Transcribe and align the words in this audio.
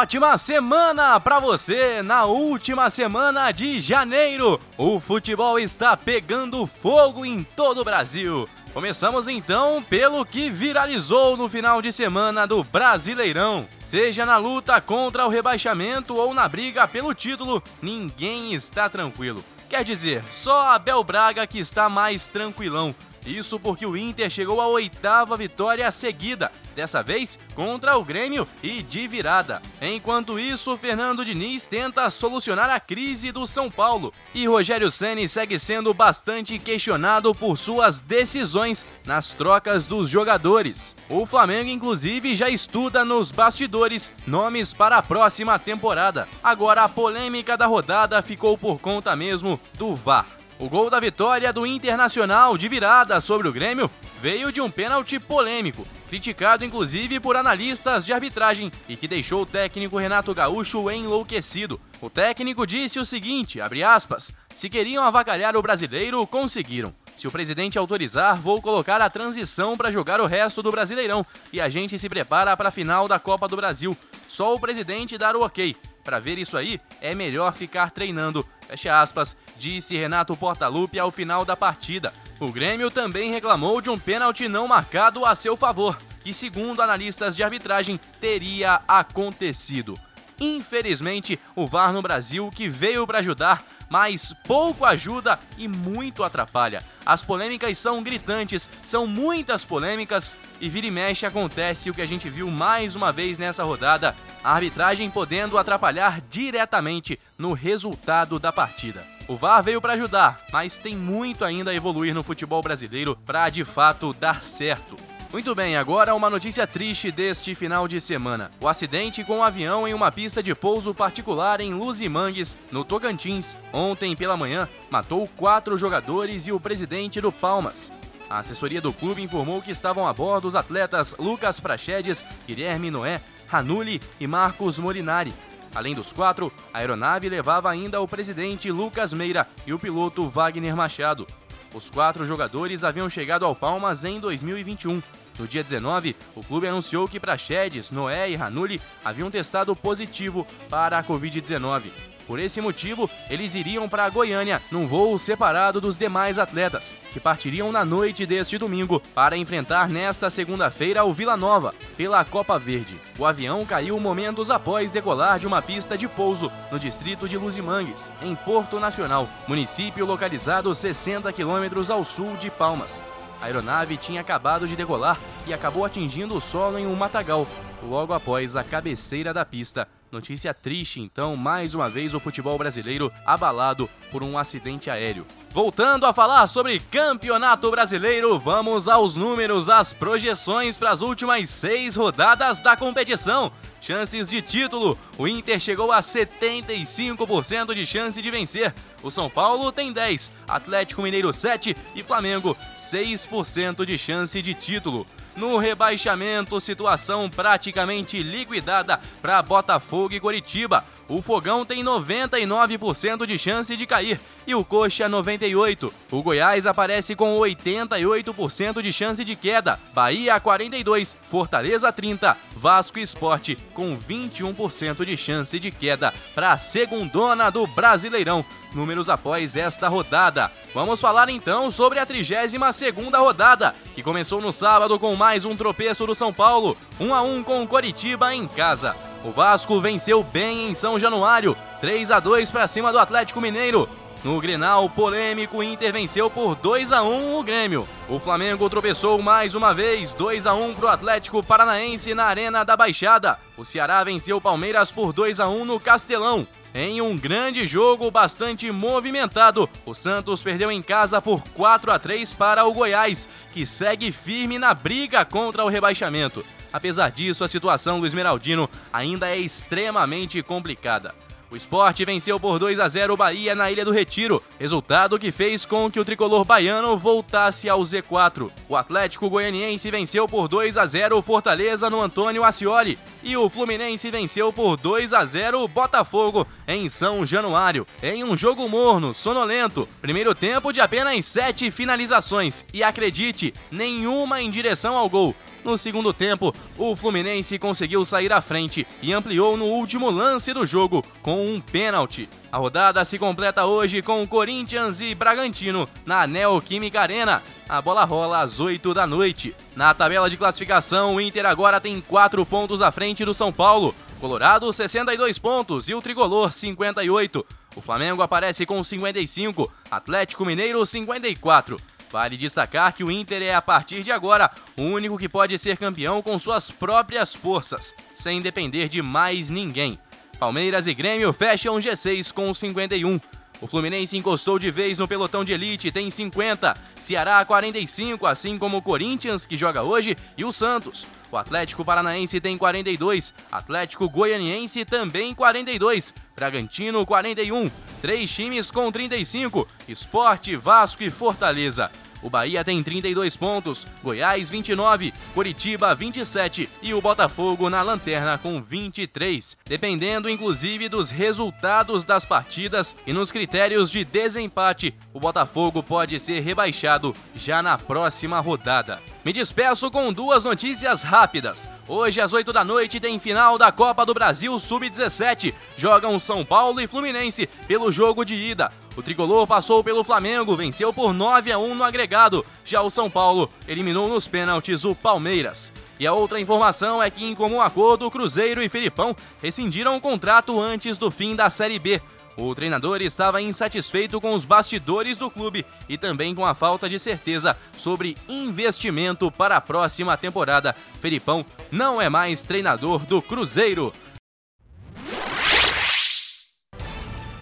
Ótima 0.00 0.38
semana 0.38 1.18
para 1.18 1.40
você! 1.40 2.04
Na 2.04 2.24
última 2.24 2.88
semana 2.88 3.50
de 3.50 3.80
janeiro, 3.80 4.60
o 4.76 5.00
futebol 5.00 5.58
está 5.58 5.96
pegando 5.96 6.64
fogo 6.66 7.26
em 7.26 7.42
todo 7.42 7.80
o 7.80 7.84
Brasil. 7.84 8.48
Começamos 8.72 9.26
então 9.26 9.82
pelo 9.82 10.24
que 10.24 10.50
viralizou 10.50 11.36
no 11.36 11.48
final 11.48 11.82
de 11.82 11.90
semana 11.90 12.46
do 12.46 12.62
Brasileirão. 12.62 13.66
Seja 13.82 14.24
na 14.24 14.36
luta 14.36 14.80
contra 14.80 15.26
o 15.26 15.28
rebaixamento 15.28 16.14
ou 16.14 16.32
na 16.32 16.46
briga 16.46 16.86
pelo 16.86 17.12
título, 17.12 17.60
ninguém 17.82 18.54
está 18.54 18.88
tranquilo. 18.88 19.44
Quer 19.68 19.82
dizer, 19.82 20.22
só 20.30 20.68
Abel 20.68 21.02
Braga 21.02 21.44
que 21.44 21.58
está 21.58 21.88
mais 21.88 22.28
tranquilão. 22.28 22.94
Isso 23.28 23.60
porque 23.60 23.84
o 23.84 23.94
Inter 23.94 24.30
chegou 24.30 24.58
à 24.58 24.66
oitava 24.66 25.36
vitória 25.36 25.90
seguida, 25.90 26.50
dessa 26.74 27.02
vez 27.02 27.38
contra 27.54 27.98
o 27.98 28.04
Grêmio 28.04 28.48
e 28.62 28.82
de 28.82 29.06
virada. 29.06 29.60
Enquanto 29.82 30.38
isso, 30.38 30.74
Fernando 30.78 31.22
Diniz 31.22 31.66
tenta 31.66 32.08
solucionar 32.08 32.70
a 32.70 32.80
crise 32.80 33.30
do 33.30 33.46
São 33.46 33.70
Paulo 33.70 34.14
e 34.32 34.46
Rogério 34.46 34.90
Ceni 34.90 35.28
segue 35.28 35.58
sendo 35.58 35.92
bastante 35.92 36.58
questionado 36.58 37.34
por 37.34 37.58
suas 37.58 38.00
decisões 38.00 38.86
nas 39.04 39.34
trocas 39.34 39.84
dos 39.84 40.08
jogadores. 40.08 40.96
O 41.10 41.26
Flamengo 41.26 41.68
inclusive 41.68 42.34
já 42.34 42.48
estuda 42.48 43.04
nos 43.04 43.30
bastidores 43.30 44.10
nomes 44.26 44.72
para 44.72 44.96
a 44.96 45.02
próxima 45.02 45.58
temporada. 45.58 46.26
Agora 46.42 46.84
a 46.84 46.88
polêmica 46.88 47.58
da 47.58 47.66
rodada 47.66 48.22
ficou 48.22 48.56
por 48.56 48.80
conta 48.80 49.14
mesmo 49.14 49.60
do 49.76 49.94
VAR. 49.94 50.37
O 50.60 50.68
gol 50.68 50.90
da 50.90 50.98
vitória 50.98 51.52
do 51.52 51.64
Internacional 51.64 52.58
de 52.58 52.68
virada 52.68 53.20
sobre 53.20 53.46
o 53.46 53.52
Grêmio 53.52 53.88
veio 54.20 54.50
de 54.50 54.60
um 54.60 54.68
pênalti 54.68 55.16
polêmico, 55.20 55.86
criticado 56.08 56.64
inclusive 56.64 57.20
por 57.20 57.36
analistas 57.36 58.04
de 58.04 58.12
arbitragem 58.12 58.72
e 58.88 58.96
que 58.96 59.06
deixou 59.06 59.42
o 59.42 59.46
técnico 59.46 59.96
Renato 59.96 60.34
Gaúcho 60.34 60.90
enlouquecido. 60.90 61.80
O 62.00 62.10
técnico 62.10 62.66
disse 62.66 62.98
o 62.98 63.04
seguinte, 63.04 63.60
aspas, 63.60 64.32
se 64.52 64.68
queriam 64.68 65.04
avacalhar 65.04 65.56
o 65.56 65.62
brasileiro, 65.62 66.26
conseguiram. 66.26 66.92
Se 67.16 67.28
o 67.28 67.30
presidente 67.30 67.78
autorizar, 67.78 68.34
vou 68.34 68.60
colocar 68.60 69.00
a 69.00 69.08
transição 69.08 69.76
para 69.76 69.92
jogar 69.92 70.20
o 70.20 70.26
resto 70.26 70.60
do 70.60 70.72
Brasileirão 70.72 71.24
e 71.52 71.60
a 71.60 71.68
gente 71.68 71.96
se 71.96 72.08
prepara 72.08 72.56
para 72.56 72.70
a 72.70 72.72
final 72.72 73.06
da 73.06 73.20
Copa 73.20 73.46
do 73.46 73.56
Brasil. 73.56 73.96
Só 74.28 74.54
o 74.54 74.60
presidente 74.60 75.16
dar 75.16 75.36
o 75.36 75.44
ok. 75.44 75.76
Para 76.08 76.20
ver 76.20 76.38
isso 76.38 76.56
aí, 76.56 76.80
é 77.02 77.14
melhor 77.14 77.52
ficar 77.52 77.90
treinando. 77.90 78.42
Fecha 78.66 78.98
aspas, 78.98 79.36
disse 79.58 79.94
Renato 79.94 80.34
Portaluppi 80.34 80.98
ao 80.98 81.10
final 81.10 81.44
da 81.44 81.54
partida. 81.54 82.14
O 82.40 82.50
Grêmio 82.50 82.90
também 82.90 83.30
reclamou 83.30 83.82
de 83.82 83.90
um 83.90 83.98
pênalti 83.98 84.48
não 84.48 84.66
marcado 84.66 85.26
a 85.26 85.34
seu 85.34 85.54
favor, 85.54 86.00
que, 86.24 86.32
segundo 86.32 86.80
analistas 86.80 87.36
de 87.36 87.42
arbitragem, 87.42 88.00
teria 88.18 88.80
acontecido. 88.88 89.98
Infelizmente, 90.40 91.38
o 91.54 91.66
VAR 91.66 91.92
no 91.92 92.00
Brasil, 92.00 92.48
que 92.54 92.70
veio 92.70 93.06
para 93.06 93.18
ajudar, 93.18 93.62
mas 93.88 94.34
pouco 94.44 94.84
ajuda 94.84 95.38
e 95.56 95.66
muito 95.66 96.22
atrapalha. 96.22 96.82
As 97.04 97.22
polêmicas 97.22 97.78
são 97.78 98.02
gritantes, 98.02 98.68
são 98.84 99.06
muitas 99.06 99.64
polêmicas 99.64 100.36
e 100.60 100.68
vira 100.68 100.86
e 100.86 100.90
mexe 100.90 101.24
acontece 101.24 101.90
o 101.90 101.94
que 101.94 102.02
a 102.02 102.06
gente 102.06 102.28
viu 102.28 102.50
mais 102.50 102.96
uma 102.96 103.12
vez 103.12 103.38
nessa 103.38 103.64
rodada, 103.64 104.14
a 104.42 104.52
arbitragem 104.52 105.10
podendo 105.10 105.58
atrapalhar 105.58 106.20
diretamente 106.28 107.18
no 107.36 107.52
resultado 107.52 108.38
da 108.38 108.52
partida. 108.52 109.04
O 109.28 109.36
VAR 109.36 109.62
veio 109.62 109.80
para 109.80 109.92
ajudar, 109.92 110.40
mas 110.50 110.78
tem 110.78 110.96
muito 110.96 111.44
ainda 111.44 111.70
a 111.70 111.74
evoluir 111.74 112.14
no 112.14 112.24
futebol 112.24 112.62
brasileiro 112.62 113.16
para 113.26 113.50
de 113.50 113.64
fato 113.64 114.14
dar 114.14 114.42
certo. 114.42 115.17
Muito 115.30 115.54
bem, 115.54 115.76
agora 115.76 116.14
uma 116.14 116.30
notícia 116.30 116.66
triste 116.66 117.12
deste 117.12 117.54
final 117.54 117.86
de 117.86 118.00
semana. 118.00 118.50
O 118.62 118.66
acidente 118.66 119.22
com 119.22 119.38
um 119.38 119.42
avião 119.42 119.86
em 119.86 119.92
uma 119.92 120.10
pista 120.10 120.42
de 120.42 120.54
pouso 120.54 120.94
particular 120.94 121.60
em 121.60 121.74
Luzimangues, 121.74 122.56
no 122.72 122.82
Tocantins, 122.82 123.54
ontem 123.70 124.16
pela 124.16 124.38
manhã, 124.38 124.66
matou 124.90 125.28
quatro 125.36 125.76
jogadores 125.76 126.46
e 126.46 126.52
o 126.52 126.58
presidente 126.58 127.20
do 127.20 127.30
Palmas. 127.30 127.92
A 128.30 128.38
assessoria 128.38 128.80
do 128.80 128.90
clube 128.90 129.22
informou 129.22 129.60
que 129.60 129.70
estavam 129.70 130.08
a 130.08 130.14
bordo 130.14 130.48
os 130.48 130.56
atletas 130.56 131.14
Lucas 131.18 131.60
Prachedes, 131.60 132.24
Guilherme 132.46 132.90
Noé, 132.90 133.20
Ranulli 133.48 134.00
e 134.18 134.26
Marcos 134.26 134.78
Molinari. 134.78 135.34
Além 135.74 135.94
dos 135.94 136.10
quatro, 136.10 136.50
a 136.72 136.78
aeronave 136.78 137.28
levava 137.28 137.70
ainda 137.70 138.00
o 138.00 138.08
presidente 138.08 138.70
Lucas 138.70 139.12
Meira 139.12 139.46
e 139.66 139.74
o 139.74 139.78
piloto 139.78 140.26
Wagner 140.26 140.74
Machado. 140.74 141.26
Os 141.74 141.90
quatro 141.90 142.24
jogadores 142.24 142.84
haviam 142.84 143.08
chegado 143.10 143.44
ao 143.44 143.54
Palmas 143.54 144.04
em 144.04 144.18
2021. 144.18 145.02
No 145.38 145.46
dia 145.46 145.62
19, 145.62 146.16
o 146.34 146.42
clube 146.42 146.66
anunciou 146.66 147.06
que 147.06 147.20
Praxedes, 147.20 147.90
Noé 147.90 148.30
e 148.30 148.34
Ranulli 148.34 148.80
haviam 149.04 149.30
testado 149.30 149.76
positivo 149.76 150.46
para 150.68 150.98
a 150.98 151.04
Covid-19. 151.04 152.17
Por 152.28 152.38
esse 152.38 152.60
motivo, 152.60 153.10
eles 153.30 153.54
iriam 153.54 153.88
para 153.88 154.10
Goiânia 154.10 154.60
num 154.70 154.86
voo 154.86 155.18
separado 155.18 155.80
dos 155.80 155.96
demais 155.96 156.38
atletas, 156.38 156.94
que 157.10 157.18
partiriam 157.18 157.72
na 157.72 157.86
noite 157.86 158.26
deste 158.26 158.58
domingo 158.58 159.00
para 159.14 159.34
enfrentar 159.34 159.88
nesta 159.88 160.28
segunda-feira 160.28 161.02
o 161.04 161.12
Vila 161.14 161.38
Nova 161.38 161.74
pela 161.96 162.22
Copa 162.26 162.58
Verde. 162.58 163.00
O 163.18 163.24
avião 163.24 163.64
caiu 163.64 163.98
momentos 163.98 164.50
após 164.50 164.92
decolar 164.92 165.38
de 165.38 165.46
uma 165.46 165.62
pista 165.62 165.96
de 165.96 166.06
pouso 166.06 166.52
no 166.70 166.78
distrito 166.78 167.26
de 167.26 167.38
Luzimangues, 167.38 168.12
em 168.20 168.34
Porto 168.34 168.78
Nacional, 168.78 169.26
município 169.46 170.04
localizado 170.04 170.74
60 170.74 171.32
quilômetros 171.32 171.90
ao 171.90 172.04
sul 172.04 172.36
de 172.36 172.50
Palmas. 172.50 173.00
A 173.40 173.46
aeronave 173.46 173.96
tinha 173.96 174.20
acabado 174.20 174.68
de 174.68 174.76
decolar 174.76 175.18
e 175.46 175.54
acabou 175.54 175.82
atingindo 175.82 176.36
o 176.36 176.42
solo 176.42 176.78
em 176.78 176.86
um 176.86 176.94
matagal, 176.94 177.46
logo 177.82 178.12
após 178.12 178.54
a 178.54 178.62
cabeceira 178.62 179.32
da 179.32 179.46
pista 179.46 179.88
Notícia 180.10 180.54
triste, 180.54 181.00
então, 181.00 181.36
mais 181.36 181.74
uma 181.74 181.86
vez 181.86 182.14
o 182.14 182.20
futebol 182.20 182.56
brasileiro 182.56 183.12
abalado 183.26 183.90
por 184.10 184.24
um 184.24 184.38
acidente 184.38 184.88
aéreo. 184.88 185.26
Voltando 185.50 186.06
a 186.06 186.14
falar 186.14 186.46
sobre 186.46 186.80
Campeonato 186.80 187.70
Brasileiro, 187.70 188.38
vamos 188.38 188.88
aos 188.88 189.16
números, 189.16 189.68
às 189.68 189.92
projeções 189.92 190.78
para 190.78 190.90
as 190.90 191.02
últimas 191.02 191.50
seis 191.50 191.94
rodadas 191.94 192.58
da 192.58 192.74
competição. 192.74 193.52
Chances 193.82 194.30
de 194.30 194.40
título: 194.40 194.98
o 195.18 195.28
Inter 195.28 195.60
chegou 195.60 195.92
a 195.92 196.00
75% 196.00 197.74
de 197.74 197.84
chance 197.84 198.22
de 198.22 198.30
vencer. 198.30 198.74
O 199.02 199.10
São 199.10 199.28
Paulo 199.28 199.70
tem 199.70 199.92
10, 199.92 200.32
Atlético 200.48 201.02
Mineiro 201.02 201.32
7 201.32 201.76
e 201.94 202.02
Flamengo 202.02 202.56
6% 202.90 203.84
de 203.84 203.98
chance 203.98 204.40
de 204.40 204.54
título. 204.54 205.06
No 205.38 205.56
rebaixamento, 205.56 206.60
situação 206.60 207.30
praticamente 207.30 208.20
liquidada 208.20 208.98
para 209.22 209.40
Botafogo 209.40 210.12
e 210.12 210.18
Coritiba. 210.18 210.84
O 211.08 211.22
Fogão 211.22 211.64
tem 211.64 211.82
99% 211.82 213.24
de 213.24 213.38
chance 213.38 213.74
de 213.74 213.86
cair 213.86 214.20
e 214.46 214.54
o 214.54 214.62
Coxa 214.62 215.08
98. 215.08 215.92
O 216.10 216.22
Goiás 216.22 216.66
aparece 216.66 217.16
com 217.16 217.38
88% 217.38 218.82
de 218.82 218.92
chance 218.92 219.24
de 219.24 219.34
queda. 219.34 219.78
Bahia 219.94 220.38
42, 220.38 221.16
Fortaleza 221.22 221.90
30, 221.90 222.36
Vasco 222.54 222.98
Esporte 222.98 223.56
com 223.72 223.96
21% 223.96 225.02
de 225.06 225.16
chance 225.16 225.58
de 225.58 225.70
queda 225.70 226.12
para 226.34 226.52
a 226.52 226.58
segundona 226.58 227.50
do 227.50 227.66
Brasileirão. 227.66 228.44
Números 228.74 229.08
após 229.08 229.56
esta 229.56 229.88
rodada. 229.88 230.52
Vamos 230.74 231.00
falar 231.00 231.30
então 231.30 231.70
sobre 231.70 231.98
a 231.98 232.06
32ª 232.06 233.18
rodada, 233.18 233.74
que 233.94 234.02
começou 234.02 234.42
no 234.42 234.52
sábado 234.52 234.98
com 234.98 235.16
mais 235.16 235.46
um 235.46 235.56
tropeço 235.56 236.06
do 236.06 236.14
São 236.14 236.34
Paulo, 236.34 236.76
1 237.00 237.14
a 237.14 237.22
1 237.22 237.42
com 237.42 237.66
Coritiba 237.66 238.34
em 238.34 238.46
casa. 238.46 238.94
O 239.24 239.32
Vasco 239.32 239.80
venceu 239.80 240.22
bem 240.22 240.70
em 240.70 240.74
São 240.74 240.98
Januário, 240.98 241.56
3 241.80 242.10
a 242.10 242.20
2 242.20 242.50
para 242.50 242.68
cima 242.68 242.92
do 242.92 242.98
Atlético 242.98 243.40
Mineiro. 243.40 243.88
No 244.24 244.40
Grenal 244.40 244.88
polêmico, 244.90 245.62
Inter 245.62 245.92
venceu 245.92 246.28
por 246.28 246.56
2 246.56 246.92
a 246.92 247.02
1 247.02 247.38
o 247.38 247.42
Grêmio. 247.42 247.88
O 248.08 248.18
Flamengo 248.18 248.68
tropeçou 248.68 249.20
mais 249.20 249.54
uma 249.54 249.72
vez, 249.72 250.12
2 250.12 250.46
a 250.46 250.54
1 250.54 250.74
para 250.74 250.86
o 250.86 250.88
Atlético 250.88 251.44
Paranaense 251.44 252.14
na 252.14 252.24
Arena 252.24 252.64
da 252.64 252.76
Baixada. 252.76 253.38
O 253.56 253.64
Ceará 253.64 254.02
venceu 254.02 254.38
o 254.38 254.40
Palmeiras 254.40 254.90
por 254.90 255.12
2 255.12 255.38
a 255.38 255.48
1 255.48 255.64
no 255.64 255.78
Castelão. 255.78 256.46
Em 256.74 257.00
um 257.00 257.16
grande 257.16 257.66
jogo 257.66 258.10
bastante 258.10 258.70
movimentado, 258.70 259.68
o 259.86 259.94
Santos 259.94 260.42
perdeu 260.42 260.70
em 260.70 260.82
casa 260.82 261.20
por 261.22 261.42
4 261.54 261.90
a 261.90 261.98
3 261.98 262.32
para 262.34 262.64
o 262.64 262.72
Goiás, 262.72 263.28
que 263.52 263.64
segue 263.64 264.12
firme 264.12 264.58
na 264.58 264.74
briga 264.74 265.24
contra 265.24 265.64
o 265.64 265.68
rebaixamento. 265.68 266.44
Apesar 266.72 267.10
disso, 267.10 267.44
a 267.44 267.48
situação 267.48 268.00
do 268.00 268.06
Esmeraldino 268.06 268.68
ainda 268.92 269.28
é 269.28 269.38
extremamente 269.38 270.42
complicada. 270.42 271.14
O 271.50 271.56
esporte 271.56 272.04
venceu 272.04 272.38
por 272.38 272.58
2 272.58 272.78
a 272.78 272.86
0 272.88 273.14
o 273.14 273.16
Bahia 273.16 273.54
na 273.54 273.70
Ilha 273.70 273.82
do 273.82 273.90
Retiro, 273.90 274.42
resultado 274.60 275.18
que 275.18 275.32
fez 275.32 275.64
com 275.64 275.90
que 275.90 275.98
o 275.98 276.04
tricolor 276.04 276.44
baiano 276.44 276.94
voltasse 276.98 277.70
ao 277.70 277.80
Z4. 277.80 278.50
O 278.68 278.76
Atlético 278.76 279.30
Goianiense 279.30 279.90
venceu 279.90 280.28
por 280.28 280.46
2 280.46 280.76
a 280.76 280.84
0 280.84 281.16
o 281.16 281.22
Fortaleza 281.22 281.88
no 281.88 282.02
Antônio 282.02 282.44
Ascioli 282.44 282.98
e 283.22 283.34
o 283.34 283.48
Fluminense 283.48 284.10
venceu 284.10 284.52
por 284.52 284.76
2 284.76 285.14
a 285.14 285.24
0 285.24 285.62
o 285.62 285.68
Botafogo 285.68 286.46
em 286.66 286.86
São 286.90 287.24
Januário, 287.24 287.86
em 288.02 288.22
um 288.22 288.36
jogo 288.36 288.68
morno, 288.68 289.14
sonolento. 289.14 289.88
Primeiro 290.02 290.34
tempo 290.34 290.70
de 290.70 290.82
apenas 290.82 291.24
sete 291.24 291.70
finalizações 291.70 292.62
e 292.74 292.82
acredite, 292.82 293.54
nenhuma 293.70 294.42
em 294.42 294.50
direção 294.50 294.98
ao 294.98 295.08
gol. 295.08 295.34
No 295.64 295.76
segundo 295.76 296.12
tempo, 296.12 296.54
o 296.76 296.94
Fluminense 296.94 297.58
conseguiu 297.58 298.04
sair 298.04 298.32
à 298.32 298.40
frente 298.40 298.86
e 299.02 299.12
ampliou 299.12 299.56
no 299.56 299.64
último 299.64 300.08
lance 300.08 300.52
do 300.52 300.64
jogo 300.64 301.04
com 301.20 301.37
um 301.44 301.60
pênalti. 301.60 302.28
A 302.50 302.56
rodada 302.56 303.04
se 303.04 303.18
completa 303.18 303.64
hoje 303.64 304.02
com 304.02 304.26
Corinthians 304.26 305.00
e 305.00 305.14
Bragantino 305.14 305.88
na 306.06 306.26
Neoquímica 306.26 307.00
Arena. 307.00 307.42
A 307.68 307.82
bola 307.82 308.04
rola 308.04 308.40
às 308.40 308.60
8 308.60 308.94
da 308.94 309.06
noite. 309.06 309.54
Na 309.76 309.92
tabela 309.92 310.30
de 310.30 310.36
classificação, 310.36 311.14
o 311.14 311.20
Inter 311.20 311.46
agora 311.46 311.80
tem 311.80 312.00
4 312.00 312.44
pontos 312.46 312.82
à 312.82 312.90
frente 312.90 313.24
do 313.24 313.34
São 313.34 313.52
Paulo. 313.52 313.94
Colorado, 314.20 314.72
62 314.72 315.38
pontos 315.38 315.88
e 315.88 315.94
o 315.94 316.00
Tricolor, 316.00 316.52
58. 316.52 317.46
O 317.76 317.80
Flamengo 317.80 318.22
aparece 318.22 318.66
com 318.66 318.82
55, 318.82 319.70
Atlético 319.90 320.44
Mineiro, 320.44 320.84
54. 320.84 321.76
Vale 322.10 322.36
destacar 322.36 322.92
que 322.94 323.04
o 323.04 323.10
Inter 323.10 323.42
é, 323.42 323.54
a 323.54 323.62
partir 323.62 324.02
de 324.02 324.10
agora, 324.10 324.50
o 324.76 324.82
único 324.82 325.18
que 325.18 325.28
pode 325.28 325.58
ser 325.58 325.76
campeão 325.76 326.22
com 326.22 326.38
suas 326.38 326.70
próprias 326.70 327.34
forças, 327.34 327.94
sem 328.14 328.40
depender 328.40 328.88
de 328.88 329.02
mais 329.02 329.50
ninguém. 329.50 329.98
Palmeiras 330.38 330.86
e 330.86 330.94
Grêmio 330.94 331.32
fecham 331.32 331.76
G6 331.78 332.32
com 332.32 332.54
51. 332.54 333.20
O 333.60 333.66
Fluminense 333.66 334.16
encostou 334.16 334.56
de 334.56 334.70
vez 334.70 334.96
no 334.98 335.08
pelotão 335.08 335.42
de 335.42 335.52
elite, 335.52 335.90
tem 335.90 336.08
50. 336.08 336.76
Ceará 336.94 337.44
45, 337.44 338.24
assim 338.24 338.56
como 338.56 338.76
o 338.76 338.82
Corinthians, 338.82 339.44
que 339.44 339.56
joga 339.56 339.82
hoje, 339.82 340.16
e 340.36 340.44
o 340.44 340.52
Santos. 340.52 341.06
O 341.30 341.36
Atlético 341.36 341.84
Paranaense 341.84 342.40
tem 342.40 342.56
42, 342.56 343.34
Atlético 343.50 344.08
Goianiense 344.08 344.84
também 344.84 345.34
42, 345.34 346.14
Bragantino 346.36 347.04
41, 347.04 347.68
três 348.00 348.30
times 348.30 348.70
com 348.70 348.92
35, 348.92 349.66
Esporte, 349.88 350.54
Vasco 350.54 351.02
e 351.02 351.10
Fortaleza. 351.10 351.90
O 352.22 352.30
Bahia 352.30 352.64
tem 352.64 352.82
32 352.82 353.36
pontos, 353.36 353.86
Goiás 354.02 354.50
29, 354.50 355.12
Curitiba 355.34 355.94
27 355.94 356.68
e 356.82 356.94
o 356.94 357.00
Botafogo 357.00 357.70
na 357.70 357.82
lanterna 357.82 358.38
com 358.38 358.62
23. 358.62 359.56
Dependendo 359.64 360.28
inclusive 360.28 360.88
dos 360.88 361.10
resultados 361.10 362.04
das 362.04 362.24
partidas 362.24 362.96
e 363.06 363.12
nos 363.12 363.30
critérios 363.30 363.90
de 363.90 364.04
desempate, 364.04 364.94
o 365.12 365.20
Botafogo 365.20 365.82
pode 365.82 366.18
ser 366.18 366.40
rebaixado 366.40 367.14
já 367.34 367.62
na 367.62 367.78
próxima 367.78 368.40
rodada. 368.40 369.00
Me 369.24 369.32
despeço 369.32 369.90
com 369.90 370.12
duas 370.12 370.44
notícias 370.44 371.02
rápidas. 371.02 371.68
Hoje, 371.88 372.20
às 372.20 372.32
8 372.32 372.52
da 372.52 372.64
noite, 372.64 373.00
tem 373.00 373.18
final 373.18 373.58
da 373.58 373.72
Copa 373.72 374.06
do 374.06 374.14
Brasil 374.14 374.56
Sub-17. 374.58 375.52
Jogam 375.76 376.18
São 376.20 376.44
Paulo 376.44 376.80
e 376.80 376.86
Fluminense 376.86 377.48
pelo 377.66 377.90
jogo 377.90 378.24
de 378.24 378.36
ida. 378.36 378.70
O 378.96 379.02
tricolor 379.02 379.46
passou 379.46 379.82
pelo 379.82 380.04
Flamengo, 380.04 380.56
venceu 380.56 380.92
por 380.92 381.12
9 381.12 381.50
a 381.50 381.58
1 381.58 381.74
no 381.74 381.84
agregado. 381.84 382.46
Já 382.64 382.80
o 382.80 382.90
São 382.90 383.10
Paulo 383.10 383.50
eliminou 383.66 384.08
nos 384.08 384.28
pênaltis 384.28 384.84
o 384.84 384.94
Palmeiras. 384.94 385.72
E 385.98 386.06
a 386.06 386.12
outra 386.12 386.40
informação 386.40 387.02
é 387.02 387.10
que, 387.10 387.24
em 387.24 387.34
comum 387.34 387.60
acordo, 387.60 388.10
Cruzeiro 388.10 388.62
e 388.62 388.68
Felipão 388.68 389.16
rescindiram 389.42 389.96
o 389.96 390.00
contrato 390.00 390.60
antes 390.60 390.96
do 390.96 391.10
fim 391.10 391.34
da 391.34 391.50
Série 391.50 391.80
B. 391.80 392.00
O 392.40 392.54
treinador 392.54 393.02
estava 393.02 393.42
insatisfeito 393.42 394.20
com 394.20 394.32
os 394.32 394.44
bastidores 394.44 395.16
do 395.16 395.28
clube 395.28 395.66
e 395.88 395.98
também 395.98 396.36
com 396.36 396.46
a 396.46 396.54
falta 396.54 396.88
de 396.88 396.96
certeza 396.96 397.58
sobre 397.76 398.16
investimento 398.28 399.28
para 399.28 399.56
a 399.56 399.60
próxima 399.60 400.16
temporada. 400.16 400.72
Felipão 401.00 401.44
não 401.72 402.00
é 402.00 402.08
mais 402.08 402.44
treinador 402.44 403.04
do 403.04 403.20
Cruzeiro. 403.20 403.92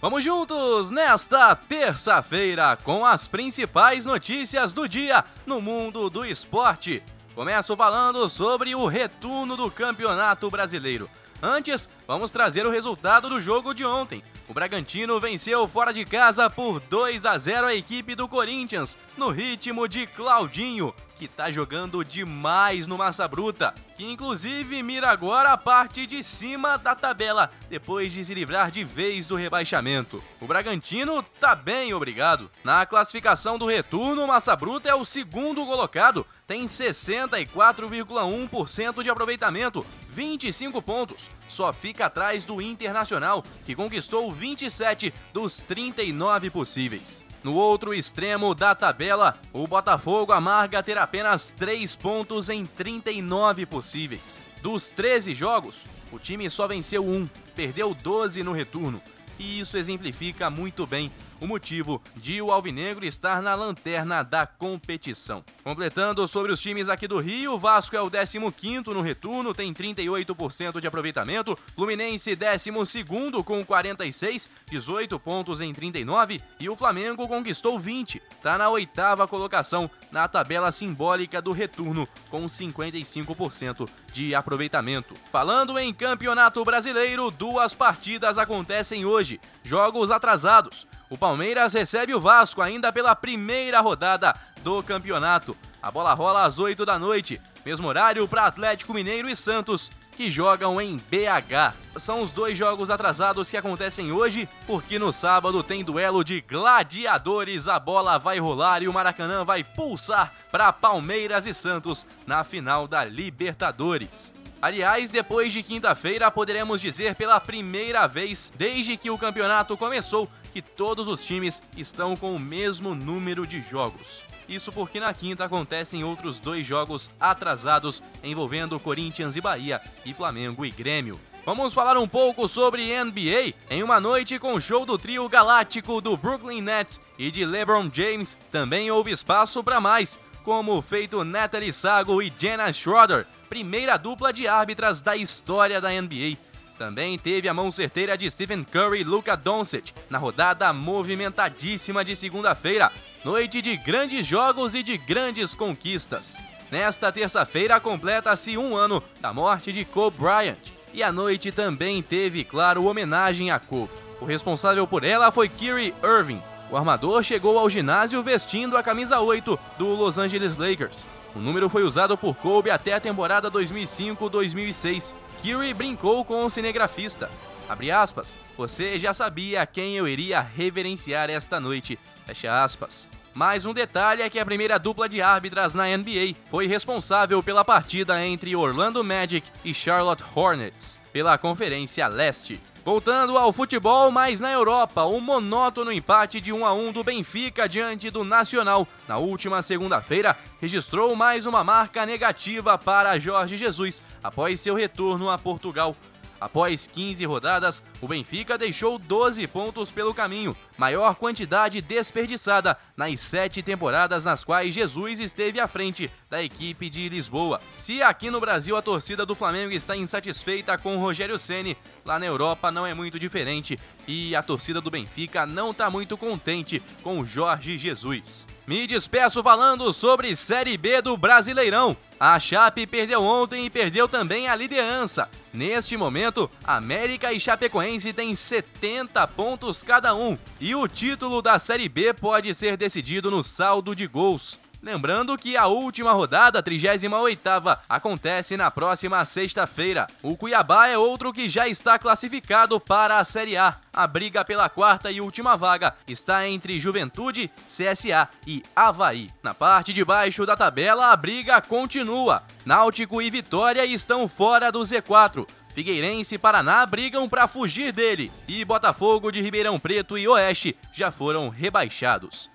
Vamos 0.00 0.24
juntos 0.24 0.90
nesta 0.90 1.54
terça-feira 1.54 2.78
com 2.82 3.04
as 3.04 3.28
principais 3.28 4.06
notícias 4.06 4.72
do 4.72 4.88
dia 4.88 5.22
no 5.44 5.60
mundo 5.60 6.08
do 6.08 6.24
esporte. 6.24 7.02
Começo 7.34 7.76
falando 7.76 8.26
sobre 8.30 8.74
o 8.74 8.86
retorno 8.86 9.58
do 9.58 9.70
Campeonato 9.70 10.48
Brasileiro. 10.48 11.10
Antes, 11.42 11.88
vamos 12.06 12.30
trazer 12.30 12.66
o 12.66 12.70
resultado 12.70 13.28
do 13.28 13.40
jogo 13.40 13.74
de 13.74 13.84
ontem. 13.84 14.22
O 14.48 14.54
Bragantino 14.54 15.20
venceu 15.20 15.68
fora 15.68 15.92
de 15.92 16.04
casa 16.04 16.48
por 16.48 16.80
2 16.80 17.26
a 17.26 17.38
0 17.38 17.66
a 17.66 17.74
equipe 17.74 18.14
do 18.14 18.26
Corinthians, 18.26 18.96
no 19.16 19.28
ritmo 19.30 19.86
de 19.86 20.06
Claudinho, 20.06 20.94
que 21.18 21.26
tá 21.26 21.50
jogando 21.50 22.04
demais 22.04 22.86
no 22.86 22.98
Massa 22.98 23.26
Bruta, 23.26 23.74
que 23.96 24.04
inclusive 24.04 24.82
mira 24.82 25.08
agora 25.10 25.52
a 25.52 25.56
parte 25.56 26.06
de 26.06 26.22
cima 26.22 26.76
da 26.76 26.94
tabela, 26.94 27.50
depois 27.68 28.12
de 28.12 28.24
se 28.24 28.32
livrar 28.34 28.70
de 28.70 28.84
vez 28.84 29.26
do 29.26 29.34
rebaixamento. 29.34 30.22
O 30.40 30.46
Bragantino 30.46 31.20
tá 31.40 31.52
bem, 31.54 31.94
obrigado. 31.94 32.50
Na 32.62 32.84
classificação 32.86 33.58
do 33.58 33.66
retorno, 33.66 34.22
o 34.22 34.28
Massa 34.28 34.54
Bruta 34.54 34.88
é 34.88 34.94
o 34.94 35.04
segundo 35.04 35.66
colocado, 35.66 36.24
tem 36.46 36.66
64,1% 36.66 39.02
de 39.02 39.10
aproveitamento, 39.10 39.84
25 40.10 40.80
pontos. 40.80 41.28
Só 41.48 41.72
fica 41.72 42.06
atrás 42.06 42.44
do 42.44 42.62
Internacional, 42.62 43.42
que 43.64 43.74
conquistou 43.74 44.30
27 44.30 45.12
dos 45.32 45.58
39 45.58 46.50
possíveis. 46.50 47.25
No 47.46 47.54
outro 47.54 47.94
extremo 47.94 48.56
da 48.56 48.74
tabela, 48.74 49.38
o 49.52 49.68
Botafogo 49.68 50.32
amarga 50.32 50.82
ter 50.82 50.98
apenas 50.98 51.54
3 51.56 51.94
pontos 51.94 52.48
em 52.48 52.66
39 52.66 53.64
possíveis. 53.66 54.36
Dos 54.60 54.90
13 54.90 55.32
jogos, 55.32 55.76
o 56.10 56.18
time 56.18 56.50
só 56.50 56.66
venceu 56.66 57.06
um, 57.06 57.28
perdeu 57.54 57.94
12 57.94 58.42
no 58.42 58.50
retorno. 58.50 59.00
E 59.38 59.60
isso 59.60 59.76
exemplifica 59.78 60.50
muito 60.50 60.88
bem 60.88 61.08
o 61.40 61.46
motivo 61.46 62.02
de 62.16 62.40
o 62.40 62.50
Alvinegro 62.50 63.04
estar 63.04 63.42
na 63.42 63.54
lanterna 63.54 64.22
da 64.22 64.46
competição. 64.46 65.44
Completando 65.62 66.26
sobre 66.26 66.52
os 66.52 66.60
times 66.60 66.88
aqui 66.88 67.06
do 67.06 67.18
Rio, 67.18 67.54
o 67.54 67.58
Vasco 67.58 67.96
é 67.96 68.00
o 68.00 68.10
15º 68.10 68.88
no 68.88 69.00
retorno, 69.00 69.54
tem 69.54 69.72
38% 69.72 70.80
de 70.80 70.86
aproveitamento, 70.86 71.58
Fluminense 71.74 72.36
12º 72.36 73.42
com 73.44 73.64
46, 73.64 74.48
18 74.70 75.18
pontos 75.18 75.60
em 75.60 75.72
39 75.72 76.40
e 76.60 76.68
o 76.68 76.76
Flamengo 76.76 77.28
conquistou 77.28 77.78
20, 77.78 78.22
está 78.30 78.56
na 78.56 78.68
oitava 78.68 79.28
colocação 79.28 79.90
na 80.10 80.28
tabela 80.28 80.72
simbólica 80.72 81.42
do 81.42 81.52
retorno 81.52 82.08
com 82.30 82.46
55% 82.46 83.88
de 84.12 84.34
aproveitamento. 84.34 85.14
Falando 85.30 85.78
em 85.78 85.92
Campeonato 85.92 86.64
Brasileiro, 86.64 87.30
duas 87.30 87.74
partidas 87.74 88.38
acontecem 88.38 89.04
hoje, 89.04 89.40
jogos 89.62 90.10
atrasados. 90.10 90.86
O 91.08 91.16
Palmeiras 91.16 91.72
recebe 91.72 92.14
o 92.14 92.20
Vasco 92.20 92.60
ainda 92.60 92.92
pela 92.92 93.14
primeira 93.14 93.80
rodada 93.80 94.34
do 94.62 94.82
campeonato. 94.82 95.56
A 95.80 95.90
bola 95.90 96.12
rola 96.14 96.44
às 96.44 96.58
8 96.58 96.84
da 96.84 96.98
noite, 96.98 97.40
mesmo 97.64 97.86
horário 97.86 98.26
para 98.26 98.46
Atlético 98.46 98.92
Mineiro 98.92 99.28
e 99.28 99.36
Santos, 99.36 99.90
que 100.16 100.30
jogam 100.30 100.80
em 100.80 100.96
BH. 100.96 101.74
São 101.98 102.22
os 102.22 102.30
dois 102.30 102.56
jogos 102.56 102.90
atrasados 102.90 103.50
que 103.50 103.56
acontecem 103.56 104.10
hoje, 104.10 104.48
porque 104.66 104.98
no 104.98 105.12
sábado 105.12 105.62
tem 105.62 105.84
duelo 105.84 106.24
de 106.24 106.40
gladiadores. 106.40 107.68
A 107.68 107.78
bola 107.78 108.18
vai 108.18 108.38
rolar 108.38 108.82
e 108.82 108.88
o 108.88 108.92
Maracanã 108.92 109.44
vai 109.44 109.62
pulsar 109.62 110.32
para 110.50 110.72
Palmeiras 110.72 111.46
e 111.46 111.54
Santos 111.54 112.06
na 112.26 112.42
final 112.42 112.88
da 112.88 113.04
Libertadores. 113.04 114.35
Aliás, 114.60 115.10
depois 115.10 115.52
de 115.52 115.62
quinta-feira, 115.62 116.30
poderemos 116.30 116.80
dizer 116.80 117.14
pela 117.14 117.38
primeira 117.38 118.06
vez 118.06 118.50
desde 118.56 118.96
que 118.96 119.10
o 119.10 119.18
campeonato 119.18 119.76
começou 119.76 120.28
que 120.52 120.62
todos 120.62 121.08
os 121.08 121.24
times 121.24 121.62
estão 121.76 122.16
com 122.16 122.34
o 122.34 122.38
mesmo 122.38 122.94
número 122.94 123.46
de 123.46 123.62
jogos. 123.62 124.24
Isso 124.48 124.72
porque 124.72 125.00
na 125.00 125.12
quinta 125.12 125.44
acontecem 125.44 126.04
outros 126.04 126.38
dois 126.38 126.66
jogos 126.66 127.10
atrasados 127.20 128.02
envolvendo 128.22 128.80
Corinthians 128.80 129.36
e 129.36 129.40
Bahia 129.40 129.80
e 130.04 130.14
Flamengo 130.14 130.64
e 130.64 130.70
Grêmio. 130.70 131.20
Vamos 131.46 131.72
falar 131.72 131.96
um 131.96 132.08
pouco 132.08 132.48
sobre 132.48 132.92
NBA 133.04 133.54
em 133.70 133.80
uma 133.80 134.00
noite 134.00 134.36
com 134.36 134.54
o 134.54 134.60
show 134.60 134.84
do 134.84 134.98
trio 134.98 135.28
galáctico 135.28 136.00
do 136.00 136.16
Brooklyn 136.16 136.60
Nets 136.60 137.00
e 137.16 137.30
de 137.30 137.44
LeBron 137.44 137.88
James. 137.92 138.36
Também 138.50 138.90
houve 138.90 139.12
espaço 139.12 139.62
para 139.62 139.80
mais, 139.80 140.18
como 140.46 140.80
feito 140.80 141.24
Natalie 141.24 141.72
Sago 141.72 142.22
e 142.22 142.32
Jenna 142.38 142.72
Schroeder, 142.72 143.26
primeira 143.48 143.96
dupla 143.96 144.32
de 144.32 144.46
árbitras 144.46 145.00
da 145.00 145.16
história 145.16 145.80
da 145.80 145.88
NBA. 145.90 146.36
Também 146.78 147.18
teve 147.18 147.48
a 147.48 147.54
mão 147.54 147.68
certeira 147.68 148.16
de 148.16 148.30
Stephen 148.30 148.62
Curry 148.62 149.00
e 149.00 149.02
Luka 149.02 149.36
Doncic 149.36 149.92
na 150.08 150.18
rodada 150.18 150.72
movimentadíssima 150.72 152.04
de 152.04 152.14
segunda-feira, 152.14 152.92
noite 153.24 153.60
de 153.60 153.76
grandes 153.76 154.24
jogos 154.24 154.76
e 154.76 154.84
de 154.84 154.96
grandes 154.96 155.52
conquistas. 155.52 156.36
Nesta 156.70 157.10
terça-feira 157.10 157.80
completa-se 157.80 158.56
um 158.56 158.76
ano 158.76 159.02
da 159.20 159.32
morte 159.32 159.72
de 159.72 159.84
Kobe 159.84 160.18
Bryant. 160.18 160.72
E 160.94 161.02
a 161.02 161.10
noite 161.10 161.50
também 161.50 162.00
teve, 162.00 162.44
claro, 162.44 162.84
homenagem 162.84 163.50
a 163.50 163.58
Kobe. 163.58 163.90
O 164.20 164.24
responsável 164.24 164.86
por 164.86 165.02
ela 165.02 165.32
foi 165.32 165.48
Kyrie 165.48 165.92
Irving. 166.04 166.40
O 166.70 166.76
armador 166.76 167.22
chegou 167.22 167.58
ao 167.58 167.70
ginásio 167.70 168.22
vestindo 168.22 168.76
a 168.76 168.82
camisa 168.82 169.20
8 169.20 169.58
do 169.78 169.86
Los 169.94 170.18
Angeles 170.18 170.56
Lakers. 170.56 171.04
O 171.34 171.38
número 171.38 171.68
foi 171.68 171.84
usado 171.84 172.16
por 172.16 172.34
Kobe 172.34 172.70
até 172.70 172.94
a 172.94 173.00
temporada 173.00 173.50
2005-2006. 173.50 175.14
Kyrie 175.40 175.74
brincou 175.74 176.24
com 176.24 176.44
o 176.44 176.50
cinegrafista. 176.50 177.30
Abre 177.68 177.90
aspas, 177.90 178.38
você 178.56 178.98
já 178.98 179.12
sabia 179.12 179.66
quem 179.66 179.96
eu 179.96 180.08
iria 180.08 180.40
reverenciar 180.40 181.30
esta 181.30 181.60
noite. 181.60 181.98
Fecha 182.24 182.62
aspas. 182.64 183.08
Mais 183.34 183.66
um 183.66 183.74
detalhe 183.74 184.22
é 184.22 184.30
que 184.30 184.38
a 184.38 184.46
primeira 184.46 184.78
dupla 184.78 185.08
de 185.08 185.20
árbitras 185.20 185.74
na 185.74 185.84
NBA 185.94 186.34
foi 186.50 186.66
responsável 186.66 187.42
pela 187.42 187.64
partida 187.64 188.24
entre 188.24 188.56
Orlando 188.56 189.04
Magic 189.04 189.46
e 189.64 189.74
Charlotte 189.74 190.24
Hornets, 190.34 191.00
pela 191.12 191.36
Conferência 191.36 192.08
Leste. 192.08 192.58
Voltando 192.86 193.36
ao 193.36 193.52
futebol, 193.52 194.12
mas 194.12 194.38
na 194.38 194.52
Europa, 194.52 195.02
o 195.02 195.16
um 195.16 195.20
monótono 195.20 195.90
empate 195.90 196.40
de 196.40 196.52
1 196.52 196.64
a 196.64 196.72
1 196.72 196.92
do 196.92 197.02
Benfica 197.02 197.68
diante 197.68 198.10
do 198.10 198.22
Nacional 198.22 198.86
na 199.08 199.16
última 199.16 199.60
segunda-feira 199.60 200.38
registrou 200.60 201.16
mais 201.16 201.46
uma 201.46 201.64
marca 201.64 202.06
negativa 202.06 202.78
para 202.78 203.18
Jorge 203.18 203.56
Jesus 203.56 204.00
após 204.22 204.60
seu 204.60 204.76
retorno 204.76 205.28
a 205.28 205.36
Portugal. 205.36 205.96
Após 206.40 206.86
15 206.86 207.24
rodadas, 207.24 207.82
o 208.00 208.06
Benfica 208.06 208.56
deixou 208.56 209.00
12 209.00 209.44
pontos 209.48 209.90
pelo 209.90 210.14
caminho, 210.14 210.56
maior 210.76 211.14
quantidade 211.14 211.80
desperdiçada 211.80 212.76
nas 212.96 213.20
sete 213.20 213.62
temporadas 213.62 214.24
nas 214.24 214.44
quais 214.44 214.74
Jesus 214.74 215.20
esteve 215.20 215.60
à 215.60 215.68
frente 215.68 216.10
da 216.28 216.42
equipe 216.42 216.88
de 216.88 217.08
Lisboa. 217.08 217.60
Se 217.76 218.02
aqui 218.02 218.30
no 218.30 218.40
Brasil 218.40 218.76
a 218.76 218.82
torcida 218.82 219.24
do 219.24 219.34
Flamengo 219.34 219.72
está 219.72 219.96
insatisfeita 219.96 220.76
com 220.78 220.98
Rogério 220.98 221.38
Ceni, 221.38 221.76
lá 222.04 222.18
na 222.18 222.26
Europa 222.26 222.70
não 222.70 222.86
é 222.86 222.94
muito 222.94 223.18
diferente 223.18 223.78
e 224.06 224.34
a 224.34 224.42
torcida 224.42 224.80
do 224.80 224.90
Benfica 224.90 225.46
não 225.46 225.70
está 225.70 225.90
muito 225.90 226.16
contente 226.16 226.82
com 227.02 227.24
Jorge 227.24 227.78
Jesus. 227.78 228.46
Me 228.66 228.86
despeço 228.86 229.42
falando 229.44 229.92
sobre 229.92 230.34
Série 230.34 230.76
B 230.76 231.00
do 231.00 231.16
Brasileirão. 231.16 231.96
A 232.18 232.40
Chape 232.40 232.86
perdeu 232.86 233.22
ontem 233.22 233.66
e 233.66 233.70
perdeu 233.70 234.08
também 234.08 234.48
a 234.48 234.56
liderança. 234.56 235.28
Neste 235.52 235.96
momento, 235.96 236.50
América 236.64 237.32
e 237.32 237.38
Chapecoense 237.38 238.12
têm 238.12 238.34
70 238.34 239.26
pontos 239.28 239.82
cada 239.82 240.14
um 240.14 240.36
e 240.66 240.74
o 240.74 240.88
título 240.88 241.40
da 241.40 241.60
Série 241.60 241.88
B 241.88 242.12
pode 242.12 242.52
ser 242.52 242.76
decidido 242.76 243.30
no 243.30 243.40
saldo 243.40 243.94
de 243.94 244.04
gols. 244.04 244.58
Lembrando 244.82 245.38
que 245.38 245.56
a 245.56 245.68
última 245.68 246.12
rodada, 246.12 246.60
38ª, 246.60 247.78
acontece 247.88 248.56
na 248.56 248.68
próxima 248.68 249.24
sexta-feira. 249.24 250.08
O 250.24 250.36
Cuiabá 250.36 250.88
é 250.88 250.98
outro 250.98 251.32
que 251.32 251.48
já 251.48 251.68
está 251.68 252.00
classificado 252.00 252.80
para 252.80 253.20
a 253.20 253.24
Série 253.24 253.56
A. 253.56 253.76
A 253.94 254.08
briga 254.08 254.44
pela 254.44 254.68
quarta 254.68 255.08
e 255.08 255.20
última 255.20 255.56
vaga 255.56 255.94
está 256.08 256.48
entre 256.48 256.80
Juventude, 256.80 257.48
CSA 257.68 258.28
e 258.44 258.60
Havaí. 258.74 259.30
Na 259.44 259.54
parte 259.54 259.92
de 259.92 260.04
baixo 260.04 260.44
da 260.44 260.56
tabela, 260.56 261.12
a 261.12 261.16
briga 261.16 261.60
continua. 261.60 262.42
Náutico 262.64 263.22
e 263.22 263.30
Vitória 263.30 263.86
estão 263.86 264.28
fora 264.28 264.72
do 264.72 264.80
Z4. 264.80 265.46
Figueirense 265.76 266.36
e 266.36 266.38
Paraná 266.38 266.86
brigam 266.86 267.28
para 267.28 267.46
fugir 267.46 267.92
dele. 267.92 268.32
E 268.48 268.64
Botafogo 268.64 269.30
de 269.30 269.42
Ribeirão 269.42 269.78
Preto 269.78 270.16
e 270.16 270.26
Oeste 270.26 270.74
já 270.90 271.10
foram 271.10 271.50
rebaixados. 271.50 272.48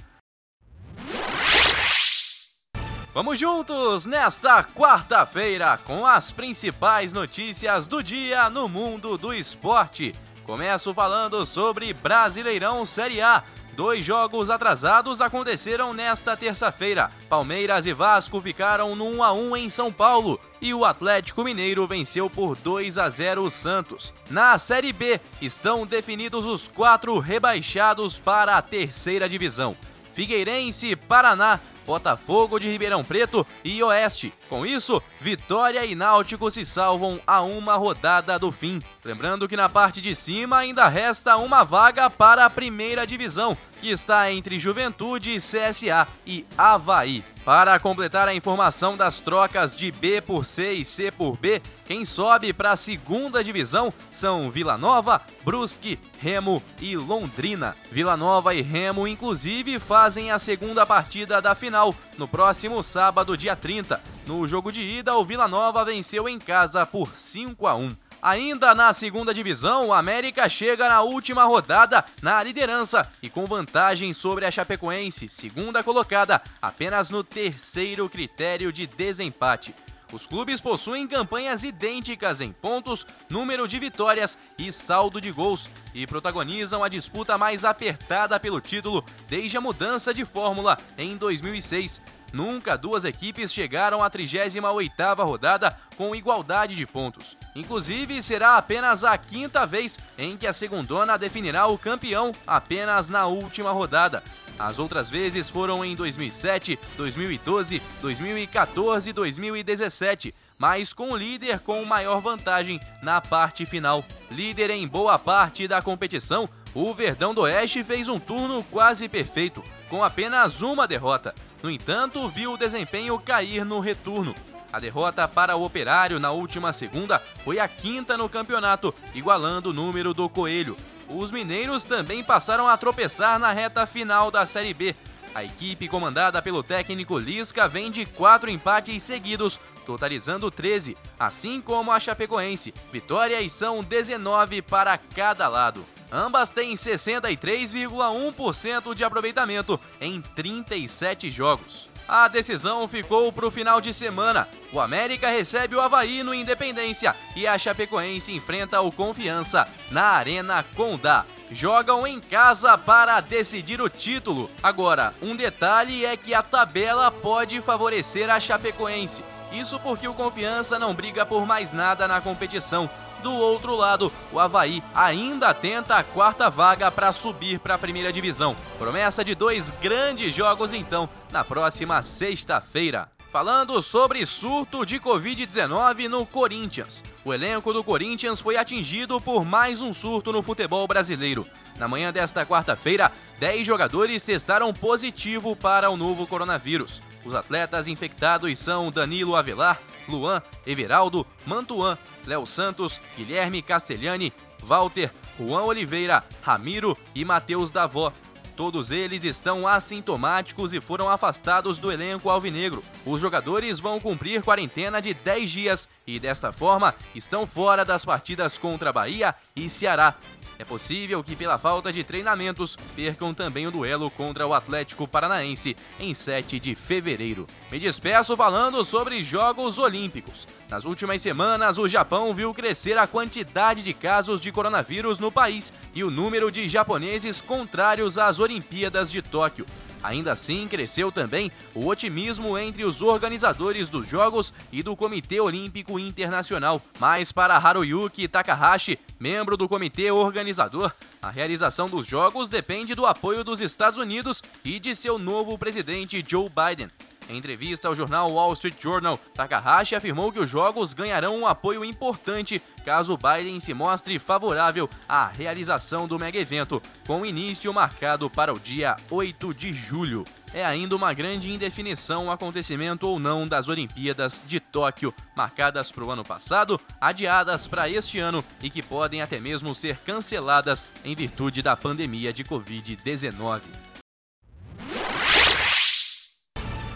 Vamos 3.13 3.37
juntos 3.37 4.07
nesta 4.07 4.63
quarta-feira 4.63 5.77
com 5.85 6.03
as 6.03 6.31
principais 6.31 7.13
notícias 7.13 7.85
do 7.85 8.01
dia 8.01 8.49
no 8.49 8.67
mundo 8.67 9.19
do 9.19 9.31
esporte. 9.31 10.15
Começo 10.43 10.91
falando 10.91 11.45
sobre 11.45 11.93
Brasileirão 11.93 12.83
Série 12.87 13.21
A. 13.21 13.43
Dois 13.75 14.03
jogos 14.03 14.49
atrasados 14.49 15.21
aconteceram 15.21 15.93
nesta 15.93 16.35
terça-feira. 16.35 17.11
Palmeiras 17.29 17.85
e 17.85 17.93
Vasco 17.93 18.41
ficaram 18.41 18.95
no 18.95 19.05
1 19.17 19.23
a 19.23 19.31
1 19.31 19.57
em 19.57 19.69
São 19.69 19.93
Paulo 19.93 20.39
e 20.61 20.73
o 20.73 20.85
Atlético 20.85 21.43
Mineiro 21.43 21.87
venceu 21.87 22.29
por 22.29 22.55
2 22.55 22.97
a 22.97 23.09
0 23.09 23.43
o 23.43 23.49
Santos. 23.49 24.13
Na 24.29 24.57
Série 24.57 24.93
B 24.93 25.19
estão 25.41 25.85
definidos 25.85 26.45
os 26.45 26.67
quatro 26.67 27.17
rebaixados 27.19 28.19
para 28.19 28.57
a 28.57 28.61
terceira 28.61 29.27
divisão. 29.27 29.75
Figueirense, 30.13 30.95
Paraná, 30.95 31.59
Botafogo 31.85 32.59
de 32.59 32.69
Ribeirão 32.69 33.03
Preto 33.03 33.45
e 33.63 33.81
Oeste. 33.81 34.33
Com 34.49 34.65
isso, 34.65 35.01
Vitória 35.19 35.85
e 35.85 35.95
Náutico 35.95 36.51
se 36.51 36.65
salvam 36.65 37.19
a 37.25 37.41
uma 37.41 37.75
rodada 37.75 38.37
do 38.37 38.51
fim. 38.51 38.79
Lembrando 39.03 39.47
que 39.47 39.57
na 39.57 39.67
parte 39.67 39.99
de 39.99 40.13
cima 40.13 40.59
ainda 40.59 40.87
resta 40.87 41.37
uma 41.37 41.63
vaga 41.63 42.09
para 42.09 42.45
a 42.45 42.49
primeira 42.49 43.07
divisão, 43.07 43.57
que 43.79 43.89
está 43.89 44.31
entre 44.31 44.59
Juventude, 44.59 45.35
CSA 45.37 46.07
e 46.25 46.45
Havaí. 46.57 47.23
Para 47.43 47.79
completar 47.79 48.27
a 48.27 48.35
informação 48.35 48.95
das 48.95 49.19
trocas 49.19 49.75
de 49.75 49.91
B 49.91 50.21
por 50.21 50.45
C 50.45 50.73
e 50.73 50.85
C 50.85 51.11
por 51.11 51.35
B, 51.35 51.59
quem 51.85 52.05
sobe 52.05 52.53
para 52.53 52.71
a 52.71 52.75
segunda 52.75 53.43
divisão 53.43 53.91
são 54.11 54.51
Vila 54.51 54.77
Nova, 54.77 55.19
Brusque, 55.43 55.97
Remo 56.19 56.61
e 56.79 56.95
Londrina. 56.95 57.75
Vila 57.91 58.15
Nova 58.15 58.53
e 58.53 58.61
Remo, 58.61 59.07
inclusive, 59.07 59.79
fazem 59.79 60.29
a 60.29 60.37
segunda 60.37 60.85
partida 60.85 61.41
da 61.41 61.55
final 61.55 61.95
no 62.15 62.27
próximo 62.27 62.83
sábado, 62.83 63.35
dia 63.35 63.55
30. 63.55 63.99
No 64.27 64.47
jogo 64.47 64.71
de 64.71 64.83
ida, 64.83 65.15
o 65.15 65.25
Vila 65.25 65.47
Nova 65.47 65.83
venceu 65.83 66.29
em 66.29 66.37
casa 66.37 66.85
por 66.85 67.07
5 67.07 67.65
a 67.65 67.73
1. 67.73 67.89
Ainda 68.21 68.75
na 68.75 68.93
segunda 68.93 69.33
divisão, 69.33 69.87
o 69.87 69.93
América 69.93 70.47
chega 70.47 70.87
na 70.87 71.01
última 71.01 71.43
rodada 71.43 72.05
na 72.21 72.43
liderança 72.43 73.09
e 73.21 73.29
com 73.29 73.45
vantagem 73.45 74.13
sobre 74.13 74.45
a 74.45 74.51
Chapecoense, 74.51 75.27
segunda 75.27 75.83
colocada, 75.83 76.39
apenas 76.61 77.09
no 77.09 77.23
terceiro 77.23 78.07
critério 78.07 78.71
de 78.71 78.85
desempate. 78.85 79.73
Os 80.11 80.27
clubes 80.27 80.59
possuem 80.59 81.07
campanhas 81.07 81.63
idênticas 81.63 82.41
em 82.41 82.51
pontos, 82.51 83.05
número 83.29 83.67
de 83.67 83.79
vitórias 83.79 84.37
e 84.57 84.71
saldo 84.71 85.21
de 85.21 85.31
gols 85.31 85.69
e 85.93 86.05
protagonizam 86.05 86.83
a 86.83 86.89
disputa 86.89 87.37
mais 87.37 87.63
apertada 87.63 88.39
pelo 88.39 88.59
título 88.59 89.05
desde 89.27 89.57
a 89.57 89.61
mudança 89.61 90.13
de 90.13 90.25
fórmula 90.25 90.77
em 90.97 91.15
2006. 91.15 92.01
Nunca 92.33 92.77
duas 92.77 93.03
equipes 93.03 93.51
chegaram 93.51 94.01
à 94.03 94.09
38ª 94.09 95.25
rodada 95.25 95.77
com 95.97 96.15
igualdade 96.15 96.75
de 96.75 96.85
pontos. 96.85 97.37
Inclusive, 97.55 98.21
será 98.21 98.55
apenas 98.55 99.03
a 99.03 99.17
quinta 99.17 99.65
vez 99.65 99.99
em 100.17 100.37
que 100.37 100.47
a 100.47 100.53
segundona 100.53 101.17
definirá 101.17 101.67
o 101.67 101.77
campeão 101.77 102.31
apenas 102.47 103.09
na 103.09 103.27
última 103.27 103.71
rodada. 103.71 104.23
As 104.61 104.77
outras 104.77 105.09
vezes 105.09 105.49
foram 105.49 105.83
em 105.83 105.95
2007, 105.95 106.77
2012, 106.95 107.81
2014 107.99 109.09
e 109.09 109.13
2017, 109.13 110.35
mas 110.55 110.93
com 110.93 111.09
o 111.09 111.17
líder 111.17 111.59
com 111.61 111.83
maior 111.83 112.21
vantagem 112.21 112.79
na 113.01 113.19
parte 113.19 113.65
final. 113.65 114.05
Líder 114.29 114.69
em 114.69 114.87
boa 114.87 115.17
parte 115.17 115.67
da 115.67 115.81
competição, 115.81 116.47
o 116.75 116.93
Verdão 116.93 117.33
do 117.33 117.41
Oeste 117.41 117.83
fez 117.83 118.07
um 118.07 118.19
turno 118.19 118.63
quase 118.65 119.09
perfeito, 119.09 119.63
com 119.89 120.03
apenas 120.03 120.61
uma 120.61 120.87
derrota. 120.87 121.33
No 121.63 121.71
entanto, 121.71 122.29
viu 122.29 122.53
o 122.53 122.57
desempenho 122.57 123.17
cair 123.17 123.65
no 123.65 123.79
retorno. 123.79 124.35
A 124.71 124.79
derrota 124.79 125.27
para 125.27 125.55
o 125.55 125.65
Operário 125.65 126.19
na 126.19 126.31
última 126.31 126.71
segunda 126.71 127.19
foi 127.43 127.59
a 127.59 127.67
quinta 127.67 128.15
no 128.15 128.29
campeonato, 128.29 128.93
igualando 129.15 129.71
o 129.71 129.73
número 129.73 130.13
do 130.13 130.29
Coelho. 130.29 130.77
Os 131.13 131.31
mineiros 131.31 131.83
também 131.83 132.23
passaram 132.23 132.67
a 132.67 132.77
tropeçar 132.77 133.37
na 133.37 133.51
reta 133.51 133.85
final 133.85 134.31
da 134.31 134.45
Série 134.45 134.73
B. 134.73 134.95
A 135.33 135.43
equipe 135.43 135.87
comandada 135.87 136.41
pelo 136.41 136.63
técnico 136.63 137.17
Lisca 137.17 137.67
vem 137.67 137.91
de 137.91 138.05
quatro 138.05 138.49
empates 138.49 139.03
seguidos, 139.03 139.59
totalizando 139.85 140.49
13, 140.49 140.97
assim 141.19 141.61
como 141.61 141.91
a 141.91 141.99
Chapecoense. 141.99 142.73
Vitórias 142.91 143.51
são 143.51 143.81
19 143.81 144.61
para 144.61 144.97
cada 144.97 145.47
lado. 145.47 145.85
Ambas 146.11 146.49
têm 146.49 146.75
63,1% 146.75 148.93
de 148.93 149.03
aproveitamento 149.03 149.79
em 150.01 150.21
37 150.21 151.29
jogos. 151.29 151.90
A 152.11 152.27
decisão 152.27 152.89
ficou 152.89 153.31
para 153.31 153.47
o 153.47 153.49
final 153.49 153.79
de 153.79 153.93
semana. 153.93 154.45
O 154.73 154.81
América 154.81 155.29
recebe 155.29 155.77
o 155.77 155.79
Havaí 155.79 156.23
no 156.23 156.33
Independência 156.33 157.15
e 157.37 157.47
a 157.47 157.57
Chapecoense 157.57 158.33
enfrenta 158.33 158.81
o 158.81 158.91
Confiança 158.91 159.65
na 159.89 160.07
Arena 160.07 160.61
Condá. 160.75 161.23
Jogam 161.49 162.05
em 162.05 162.19
casa 162.19 162.77
para 162.77 163.21
decidir 163.21 163.79
o 163.81 163.87
título. 163.87 164.51
Agora, 164.61 165.13
um 165.21 165.37
detalhe 165.37 166.03
é 166.03 166.17
que 166.17 166.33
a 166.33 166.43
tabela 166.43 167.09
pode 167.09 167.61
favorecer 167.61 168.29
a 168.29 168.41
Chapecoense. 168.41 169.23
Isso 169.53 169.79
porque 169.79 170.05
o 170.05 170.13
Confiança 170.13 170.77
não 170.77 170.93
briga 170.93 171.25
por 171.25 171.45
mais 171.45 171.71
nada 171.71 172.09
na 172.09 172.19
competição. 172.19 172.89
Do 173.21 173.31
outro 173.31 173.75
lado, 173.75 174.11
o 174.31 174.39
Havaí 174.39 174.81
ainda 174.95 175.53
tenta 175.53 175.95
a 175.95 176.03
quarta 176.03 176.49
vaga 176.49 176.89
para 176.89 177.13
subir 177.13 177.59
para 177.59 177.75
a 177.75 177.77
primeira 177.77 178.11
divisão. 178.11 178.55
Promessa 178.79 179.23
de 179.23 179.35
dois 179.35 179.69
grandes 179.81 180.33
jogos 180.33 180.73
então 180.73 181.07
na 181.31 181.43
próxima 181.43 182.01
sexta-feira. 182.01 183.09
Falando 183.31 183.81
sobre 183.81 184.25
surto 184.25 184.85
de 184.85 184.99
Covid-19 184.99 186.09
no 186.09 186.25
Corinthians. 186.25 187.01
O 187.23 187.33
elenco 187.33 187.71
do 187.71 187.81
Corinthians 187.81 188.41
foi 188.41 188.57
atingido 188.57 189.21
por 189.21 189.45
mais 189.45 189.81
um 189.81 189.93
surto 189.93 190.33
no 190.33 190.43
futebol 190.43 190.85
brasileiro. 190.85 191.47
Na 191.77 191.87
manhã 191.87 192.11
desta 192.11 192.45
quarta-feira, 192.45 193.09
10 193.39 193.65
jogadores 193.65 194.23
testaram 194.23 194.73
positivo 194.73 195.55
para 195.55 195.89
o 195.89 195.95
novo 195.95 196.27
coronavírus. 196.27 197.01
Os 197.23 197.33
atletas 197.33 197.87
infectados 197.87 198.59
são 198.59 198.91
Danilo 198.91 199.35
Avelar, 199.35 199.79
Luan, 200.11 200.41
Everaldo, 200.67 201.25
Mantuan, 201.45 201.97
Léo 202.27 202.45
Santos, 202.45 202.99
Guilherme 203.17 203.61
Castellani, 203.61 204.31
Walter, 204.63 205.11
Juan 205.39 205.63
Oliveira, 205.63 206.23
Ramiro 206.43 206.97
e 207.15 207.25
Matheus 207.25 207.71
Davó. 207.71 208.13
Todos 208.55 208.91
eles 208.91 209.23
estão 209.23 209.67
assintomáticos 209.67 210.73
e 210.73 210.79
foram 210.79 211.09
afastados 211.09 211.79
do 211.79 211.91
elenco 211.91 212.29
alvinegro. 212.29 212.83
Os 213.05 213.19
jogadores 213.19 213.79
vão 213.79 213.99
cumprir 213.99 214.43
quarentena 214.43 215.01
de 215.01 215.13
10 215.13 215.49
dias 215.49 215.89
e, 216.05 216.19
desta 216.19 216.51
forma, 216.51 216.93
estão 217.15 217.47
fora 217.47 217.83
das 217.83 218.05
partidas 218.05 218.57
contra 218.57 218.93
Bahia 218.93 219.33
e 219.55 219.69
Ceará. 219.69 220.15
É 220.61 220.63
possível 220.63 221.23
que, 221.23 221.35
pela 221.35 221.57
falta 221.57 221.91
de 221.91 222.03
treinamentos, 222.03 222.75
percam 222.95 223.33
também 223.33 223.65
o 223.65 223.71
duelo 223.71 224.11
contra 224.11 224.45
o 224.45 224.53
Atlético 224.53 225.07
Paranaense 225.07 225.75
em 225.99 226.13
7 226.13 226.59
de 226.59 226.75
fevereiro. 226.75 227.47
Me 227.71 227.79
despeço 227.79 228.37
falando 228.37 228.85
sobre 228.85 229.23
Jogos 229.23 229.79
Olímpicos. 229.79 230.47
Nas 230.69 230.85
últimas 230.85 231.19
semanas, 231.19 231.79
o 231.79 231.87
Japão 231.87 232.31
viu 232.31 232.53
crescer 232.53 232.95
a 232.95 233.07
quantidade 233.07 233.81
de 233.81 233.91
casos 233.91 234.39
de 234.39 234.51
coronavírus 234.51 235.17
no 235.17 235.31
país 235.31 235.73
e 235.95 236.03
o 236.03 236.11
número 236.11 236.51
de 236.51 236.67
japoneses 236.67 237.41
contrários 237.41 238.19
às 238.19 238.37
Olimpíadas 238.37 239.11
de 239.11 239.23
Tóquio. 239.23 239.65
Ainda 240.03 240.31
assim, 240.31 240.67
cresceu 240.67 241.11
também 241.11 241.51
o 241.75 241.87
otimismo 241.87 242.57
entre 242.57 242.83
os 242.83 243.01
organizadores 243.01 243.89
dos 243.89 244.07
Jogos 244.07 244.53
e 244.71 244.81
do 244.81 244.95
Comitê 244.95 245.39
Olímpico 245.39 245.99
Internacional. 245.99 246.81
Mas 246.99 247.31
para 247.31 247.57
Haruyuki 247.57 248.27
Takahashi, 248.27 248.99
membro 249.19 249.55
do 249.55 249.69
comitê 249.69 250.11
organizador, 250.11 250.91
a 251.21 251.29
realização 251.29 251.87
dos 251.87 252.05
Jogos 252.07 252.49
depende 252.49 252.95
do 252.95 253.05
apoio 253.05 253.43
dos 253.43 253.61
Estados 253.61 253.99
Unidos 253.99 254.41
e 254.65 254.79
de 254.79 254.95
seu 254.95 255.19
novo 255.19 255.57
presidente 255.57 256.23
Joe 256.27 256.49
Biden. 256.49 256.89
Em 257.31 257.37
entrevista 257.37 257.87
ao 257.87 257.95
jornal 257.95 258.29
Wall 258.29 258.51
Street 258.51 258.75
Journal, 258.77 259.17
Takahashi 259.33 259.95
afirmou 259.95 260.33
que 260.33 260.39
os 260.39 260.49
jogos 260.49 260.93
ganharão 260.93 261.37
um 261.37 261.47
apoio 261.47 261.85
importante 261.85 262.61
caso 262.83 263.17
Biden 263.17 263.57
se 263.61 263.73
mostre 263.73 264.19
favorável 264.19 264.89
à 265.07 265.27
realização 265.27 266.09
do 266.09 266.19
mega 266.19 266.37
evento, 266.37 266.81
com 267.07 267.25
início 267.25 267.73
marcado 267.73 268.29
para 268.29 268.53
o 268.53 268.59
dia 268.59 268.97
8 269.09 269.53
de 269.53 269.71
julho. 269.71 270.25
É 270.53 270.65
ainda 270.65 270.93
uma 270.93 271.13
grande 271.13 271.49
indefinição 271.49 272.25
o 272.25 272.31
acontecimento 272.31 273.07
ou 273.07 273.17
não 273.17 273.47
das 273.47 273.69
Olimpíadas 273.69 274.43
de 274.45 274.59
Tóquio, 274.59 275.13
marcadas 275.33 275.89
para 275.89 276.03
o 276.03 276.11
ano 276.11 276.25
passado, 276.25 276.81
adiadas 276.99 277.65
para 277.65 277.87
este 277.87 278.19
ano 278.19 278.43
e 278.61 278.69
que 278.69 278.81
podem 278.81 279.21
até 279.21 279.39
mesmo 279.39 279.73
ser 279.73 279.95
canceladas 279.99 280.91
em 281.05 281.15
virtude 281.15 281.61
da 281.61 281.77
pandemia 281.77 282.33
de 282.33 282.43
Covid-19. 282.43 283.90